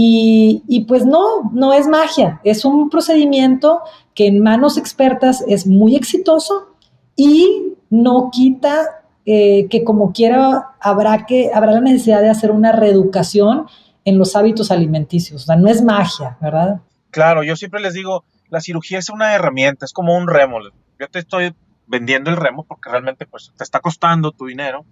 y, 0.00 0.84
pues 0.86 1.04
no, 1.04 1.50
no 1.52 1.72
es 1.72 1.88
magia, 1.88 2.40
es 2.44 2.64
un 2.64 2.88
procedimiento 2.88 3.80
que 4.14 4.28
en 4.28 4.40
manos 4.40 4.76
expertas 4.76 5.44
es 5.48 5.66
muy 5.66 5.96
exitoso 5.96 6.76
y 7.16 7.74
no 7.90 8.30
quita 8.30 9.02
eh, 9.26 9.66
que 9.68 9.82
como 9.82 10.12
quiera 10.12 10.68
habrá, 10.80 11.26
que, 11.26 11.50
habrá 11.52 11.72
la 11.72 11.80
necesidad 11.80 12.22
de 12.22 12.30
hacer 12.30 12.52
una 12.52 12.70
reeducación 12.70 13.66
en 14.04 14.18
los 14.18 14.36
hábitos 14.36 14.70
alimenticios. 14.70 15.42
O 15.42 15.46
sea, 15.46 15.56
no 15.56 15.68
es 15.68 15.82
magia, 15.82 16.38
¿verdad? 16.40 16.80
Claro, 17.10 17.42
yo 17.42 17.56
siempre 17.56 17.80
les 17.80 17.94
digo, 17.94 18.24
la 18.50 18.60
cirugía 18.60 19.00
es 19.00 19.10
una 19.10 19.34
herramienta, 19.34 19.84
es 19.84 19.92
como 19.92 20.16
un 20.16 20.28
remo. 20.28 20.60
Yo 21.00 21.08
te 21.08 21.18
estoy 21.18 21.56
vendiendo 21.88 22.30
el 22.30 22.36
remo 22.36 22.64
porque 22.64 22.88
realmente 22.88 23.26
pues 23.26 23.52
te 23.56 23.64
está 23.64 23.80
costando 23.80 24.30
tu 24.30 24.46
dinero. 24.46 24.84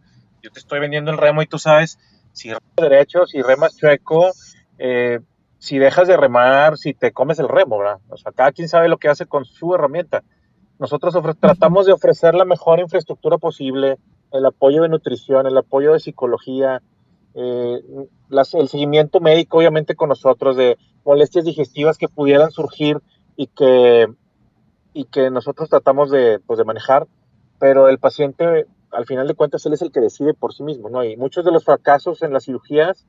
Yo 0.43 0.51
te 0.51 0.59
estoy 0.59 0.81
vendiendo 0.81 1.13
el 1.13 1.19
remo 1.19 1.43
y 1.43 1.47
tú 1.47 1.61
sabes 1.61 1.97
si 2.33 2.49
remas 2.49 2.75
derecho, 2.77 3.25
si 3.25 3.41
remas 3.41 3.77
chueco, 3.77 4.33
eh, 4.79 5.21
si 5.59 5.79
dejas 5.79 6.09
de 6.09 6.17
remar, 6.17 6.77
si 6.77 6.95
te 6.95 7.13
comes 7.13 7.39
el 7.39 7.49
remo, 7.49 7.79
¿verdad? 7.79 7.99
O 8.09 8.17
sea, 8.17 8.33
cada 8.33 8.53
quien 8.53 8.69
sabe 8.69 8.89
lo 8.89 8.99
que 8.99 9.09
hace 9.09 9.27
con 9.27 9.45
su 9.45 9.75
herramienta. 9.75 10.23
Nosotros 10.79 11.15
tratamos 11.41 11.87
de 11.87 11.93
ofrecer 11.93 12.35
la 12.35 12.45
mejor 12.45 12.81
infraestructura 12.81 13.39
posible, 13.39 13.97
el 14.33 14.45
apoyo 14.45 14.83
de 14.83 14.89
nutrición, 14.89 15.47
el 15.47 15.57
apoyo 15.57 15.93
de 15.93 16.01
psicología, 16.01 16.83
eh, 17.35 17.81
el 18.31 18.69
seguimiento 18.69 19.21
médico, 19.21 19.59
obviamente, 19.59 19.95
con 19.95 20.11
nosotros, 20.11 20.57
de 20.57 20.77
molestias 21.05 21.45
digestivas 21.45 21.97
que 21.97 22.09
pudieran 22.09 22.51
surgir 22.51 23.01
y 23.37 23.47
que, 23.47 24.07
y 24.93 25.05
que 25.05 25.31
nosotros 25.31 25.71
tratamos 25.71 26.11
de, 26.11 26.41
pues, 26.47 26.59
de 26.59 26.65
manejar, 26.65 27.07
pero 27.59 27.89
el 27.89 27.99
paciente, 27.99 28.67
al 28.91 29.07
final 29.07 29.27
de 29.27 29.35
cuentas, 29.35 29.65
él 29.65 29.73
es 29.73 29.83
el 29.83 29.93
que 29.93 30.01
decide 30.01 30.35
por 30.35 30.53
sí 30.53 30.63
mismo, 30.63 30.91
¿no? 30.91 31.03
Y 31.05 31.17
muchos 31.17 31.45
de 31.45 31.53
los 31.53 31.65
fracasos 31.65 32.23
en 32.23 32.33
las 32.33 32.45
cirugías 32.45 33.07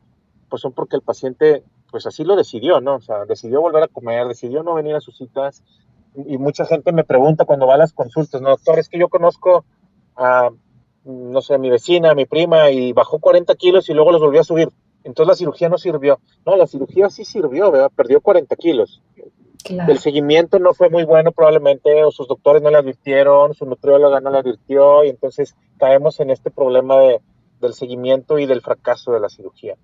pues 0.49 0.61
son 0.61 0.73
porque 0.73 0.95
el 0.95 1.01
paciente, 1.01 1.63
pues 1.91 2.05
así 2.05 2.23
lo 2.23 2.35
decidió, 2.35 2.81
¿no? 2.81 2.95
O 2.95 3.01
sea, 3.01 3.25
decidió 3.25 3.61
volver 3.61 3.83
a 3.83 3.87
comer, 3.87 4.27
decidió 4.27 4.63
no 4.63 4.75
venir 4.75 4.95
a 4.95 5.01
sus 5.01 5.17
citas. 5.17 5.63
Y 6.15 6.37
mucha 6.37 6.65
gente 6.65 6.91
me 6.91 7.03
pregunta 7.03 7.45
cuando 7.45 7.67
va 7.67 7.75
a 7.75 7.79
las 7.79 7.93
consultas, 7.93 8.41
no, 8.41 8.49
doctor, 8.49 8.79
es 8.79 8.89
que 8.89 8.97
yo 8.97 9.07
conozco 9.07 9.65
a, 10.15 10.49
no 11.05 11.41
sé, 11.41 11.53
a 11.53 11.57
mi 11.59 11.69
vecina, 11.69 12.11
a 12.11 12.15
mi 12.15 12.25
prima, 12.25 12.71
y 12.71 12.91
bajó 12.93 13.19
40 13.19 13.53
kilos 13.55 13.89
y 13.89 13.93
luego 13.93 14.11
los 14.11 14.21
volvió 14.21 14.41
a 14.41 14.45
subir. 14.45 14.69
Entonces 15.03 15.27
la 15.27 15.35
cirugía 15.35 15.69
no 15.69 15.77
sirvió. 15.77 16.19
No, 16.45 16.55
la 16.55 16.67
cirugía 16.67 17.09
sí 17.09 17.23
sirvió, 17.23 17.71
¿verdad? 17.71 17.91
Perdió 17.95 18.19
40 18.19 18.55
kilos. 18.55 19.01
El 19.69 19.99
seguimiento 19.99 20.59
no 20.59 20.73
fue 20.73 20.89
muy 20.89 21.03
bueno 21.03 21.31
probablemente, 21.31 22.03
o 22.03 22.11
sus 22.11 22.27
doctores 22.27 22.61
no 22.61 22.69
le 22.69 22.77
advirtieron, 22.77 23.53
su 23.53 23.65
nutrióloga 23.65 24.21
no 24.21 24.29
le 24.29 24.39
advirtió, 24.39 25.03
y 25.03 25.09
entonces 25.09 25.55
caemos 25.77 26.19
en 26.19 26.29
este 26.29 26.51
problema 26.51 26.99
de, 26.99 27.21
del 27.59 27.73
seguimiento 27.73 28.39
y 28.39 28.45
del 28.45 28.61
fracaso 28.61 29.11
de 29.11 29.19
la 29.19 29.29
cirugía. 29.29 29.75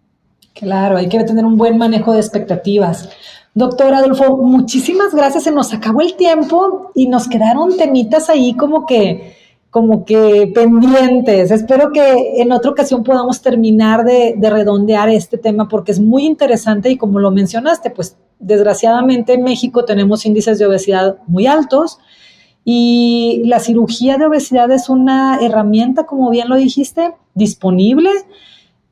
Claro, 0.54 0.98
hay 0.98 1.10
que 1.10 1.24
tener 1.24 1.46
un 1.46 1.58
buen 1.58 1.78
manejo 1.78 2.13
de 2.13 2.20
expectativas. 2.20 3.10
Doctor 3.56 3.94
Adolfo, 3.94 4.38
muchísimas 4.38 5.13
gracias. 5.13 5.44
Se 5.44 5.52
nos 5.52 5.74
acabó 5.74 6.02
el 6.02 6.16
tiempo 6.16 6.92
y 6.94 7.08
nos 7.08 7.28
quedaron 7.28 7.76
temitas 7.78 8.30
ahí 8.30 8.54
como 8.56 8.86
que, 8.86 9.36
como 9.72 10.06
que 10.06 10.52
pendientes. 10.54 11.50
Espero 11.52 11.92
que 11.92 12.42
en 12.42 12.52
otra 12.52 12.72
ocasión 12.72 13.04
podamos 13.04 13.42
terminar 13.42 14.06
de, 14.06 14.36
de 14.38 14.50
redondear 14.50 15.10
este 15.10 15.38
tema 15.38 15.68
porque 15.68 15.92
es 15.92 16.00
muy 16.00 16.26
interesante 16.26 16.89
y 16.89 16.98
como 16.98 17.20
lo 17.20 17.32
mencionaste, 17.32 17.89
pues 17.89 18.18
desgraciadamente 18.39 19.34
en 19.34 19.44
México 19.44 19.86
tenemos 19.86 20.26
índices 20.26 20.60
de 20.60 20.68
obesidad 20.68 21.18
muy 21.28 21.48
altos 21.48 22.00
y 22.66 23.42
la 23.46 23.60
cirugía 23.60 24.18
de 24.18 24.26
obesidad 24.26 24.72
es 24.72 24.89
una 24.89 25.39
herramienta, 25.42 26.06
como 26.06 26.30
bien 26.30 26.48
lo 26.50 26.56
dijiste, 26.56 27.13
disponible 27.34 28.10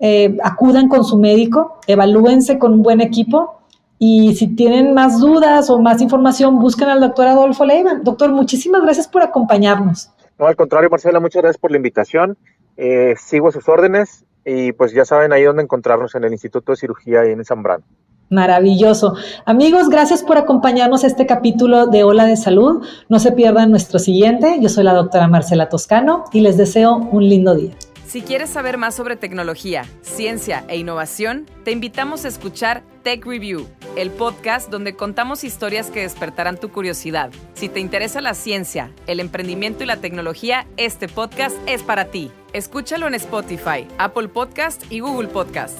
eh, 0.04 0.36
acudan 0.44 0.90
con 0.90 1.06
su 1.06 1.20
médico, 1.20 1.80
evalúense 1.86 2.58
con 2.58 2.74
un 2.74 2.82
buen 2.82 3.02
equipo 3.02 3.62
y 4.00 4.34
si 4.34 4.48
tienen 4.56 4.96
más 4.96 5.20
dudas 5.20 5.70
o 5.70 5.80
más 5.80 6.02
información, 6.02 6.60
busquen 6.60 6.90
al 6.90 7.02
doctor 7.02 7.28
Adolfo 7.28 7.66
Leiva. 7.66 8.00
Doctor, 8.02 8.32
muchísimas 8.32 8.82
gracias 8.82 9.08
por 9.08 9.22
acompañarnos. 9.22 10.10
No, 10.40 10.48
al 10.48 10.56
contrario, 10.56 10.90
Marcela, 10.90 11.20
muchas 11.20 11.44
gracias 11.44 11.60
por 11.60 11.70
la 11.70 11.78
invitación. 11.78 12.36
Eh, 12.78 13.14
sigo 13.16 13.52
sus 13.52 13.70
órdenes 13.70 14.26
y 14.44 14.72
pues 14.72 14.92
ya 14.92 15.06
saben 15.06 15.34
ahí 15.34 15.44
dónde 15.44 15.62
encontrarnos 15.62 16.16
en 16.16 16.24
el 16.24 16.32
Instituto 16.32 16.72
de 16.72 16.78
Cirugía 16.78 17.28
y 17.28 17.34
en 17.34 17.46
Zambrano. 17.46 17.84
Maravilloso. 18.32 19.14
Amigos, 19.46 19.90
gracias 19.90 20.24
por 20.24 20.38
acompañarnos 20.38 21.04
a 21.04 21.08
este 21.08 21.28
capítulo 21.28 21.86
de 21.86 22.04
Ola 22.04 22.26
de 22.26 22.38
Salud. 22.38 22.84
No 23.08 23.20
se 23.20 23.34
pierdan 23.34 23.70
nuestro 23.70 24.00
siguiente. 24.00 24.58
Yo 24.62 24.70
soy 24.70 24.84
la 24.84 24.94
doctora 24.94 25.28
Marcela 25.28 25.70
Toscano 25.70 26.24
y 26.34 26.40
les 26.40 26.58
deseo 26.58 26.96
un 26.96 27.30
lindo 27.30 27.54
día. 27.54 27.76
Si 28.12 28.24
quieres 28.24 28.50
saber 28.50 28.78
más 28.78 28.94
sobre 28.94 29.16
tecnología, 29.16 29.86
ciencia 30.02 30.66
e 30.68 30.76
innovación, 30.76 31.46
te 31.64 31.72
invitamos 31.72 32.26
a 32.26 32.28
escuchar 32.28 32.84
Tech 33.04 33.26
Review, 33.26 33.70
el 33.96 34.12
podcast 34.12 34.70
donde 34.70 34.98
contamos 34.98 35.46
historias 35.46 35.90
que 35.90 36.02
despertarán 36.02 36.60
tu 36.60 36.72
curiosidad. 36.74 37.32
Si 37.54 37.70
te 37.70 37.80
interesa 37.80 38.20
la 38.20 38.34
ciencia, 38.34 38.92
el 39.08 39.22
emprendimiento 39.22 39.86
y 39.86 39.88
la 39.88 39.96
tecnología, 39.96 40.68
este 40.76 41.08
podcast 41.08 41.56
es 41.68 41.84
para 41.84 42.04
ti. 42.04 42.34
Escúchalo 42.52 43.08
en 43.08 43.14
Spotify, 43.14 43.88
Apple 43.98 44.28
Podcast 44.28 44.84
y 44.92 45.00
Google 45.00 45.30
Podcast. 45.30 45.78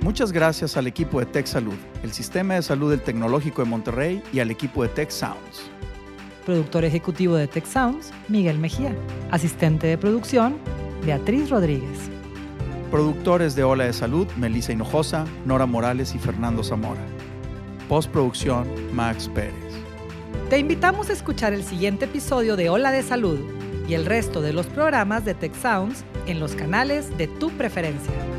Muchas 0.00 0.30
gracias 0.30 0.76
al 0.76 0.86
equipo 0.86 1.18
de 1.18 1.26
Tech 1.26 1.46
Salud, 1.46 1.74
el 2.04 2.12
Sistema 2.12 2.54
de 2.54 2.62
Salud 2.62 2.92
del 2.92 3.00
Tecnológico 3.00 3.64
de 3.64 3.68
Monterrey 3.68 4.22
y 4.32 4.38
al 4.38 4.52
equipo 4.52 4.84
de 4.84 4.90
Tech 4.90 5.10
Sounds 5.10 5.73
productor 6.44 6.84
ejecutivo 6.84 7.36
de 7.36 7.48
Tech 7.48 7.66
Sounds, 7.66 8.12
Miguel 8.28 8.58
Mejía, 8.58 8.94
asistente 9.30 9.86
de 9.86 9.98
producción, 9.98 10.56
Beatriz 11.04 11.50
Rodríguez. 11.50 12.10
Productores 12.90 13.56
de 13.56 13.64
Ola 13.64 13.84
de 13.84 13.92
Salud, 13.92 14.26
Melissa 14.36 14.72
Hinojosa, 14.72 15.24
Nora 15.44 15.66
Morales 15.66 16.14
y 16.14 16.18
Fernando 16.18 16.62
Zamora. 16.62 17.04
Postproducción, 17.88 18.66
Max 18.94 19.28
Pérez. 19.34 19.54
Te 20.48 20.58
invitamos 20.58 21.10
a 21.10 21.14
escuchar 21.14 21.52
el 21.52 21.64
siguiente 21.64 22.04
episodio 22.04 22.56
de 22.56 22.68
Ola 22.70 22.92
de 22.92 23.02
Salud 23.02 23.40
y 23.88 23.94
el 23.94 24.06
resto 24.06 24.40
de 24.40 24.52
los 24.52 24.66
programas 24.66 25.24
de 25.24 25.34
Tech 25.34 25.54
Sounds 25.54 26.04
en 26.26 26.40
los 26.40 26.54
canales 26.54 27.16
de 27.18 27.26
tu 27.26 27.50
preferencia. 27.50 28.33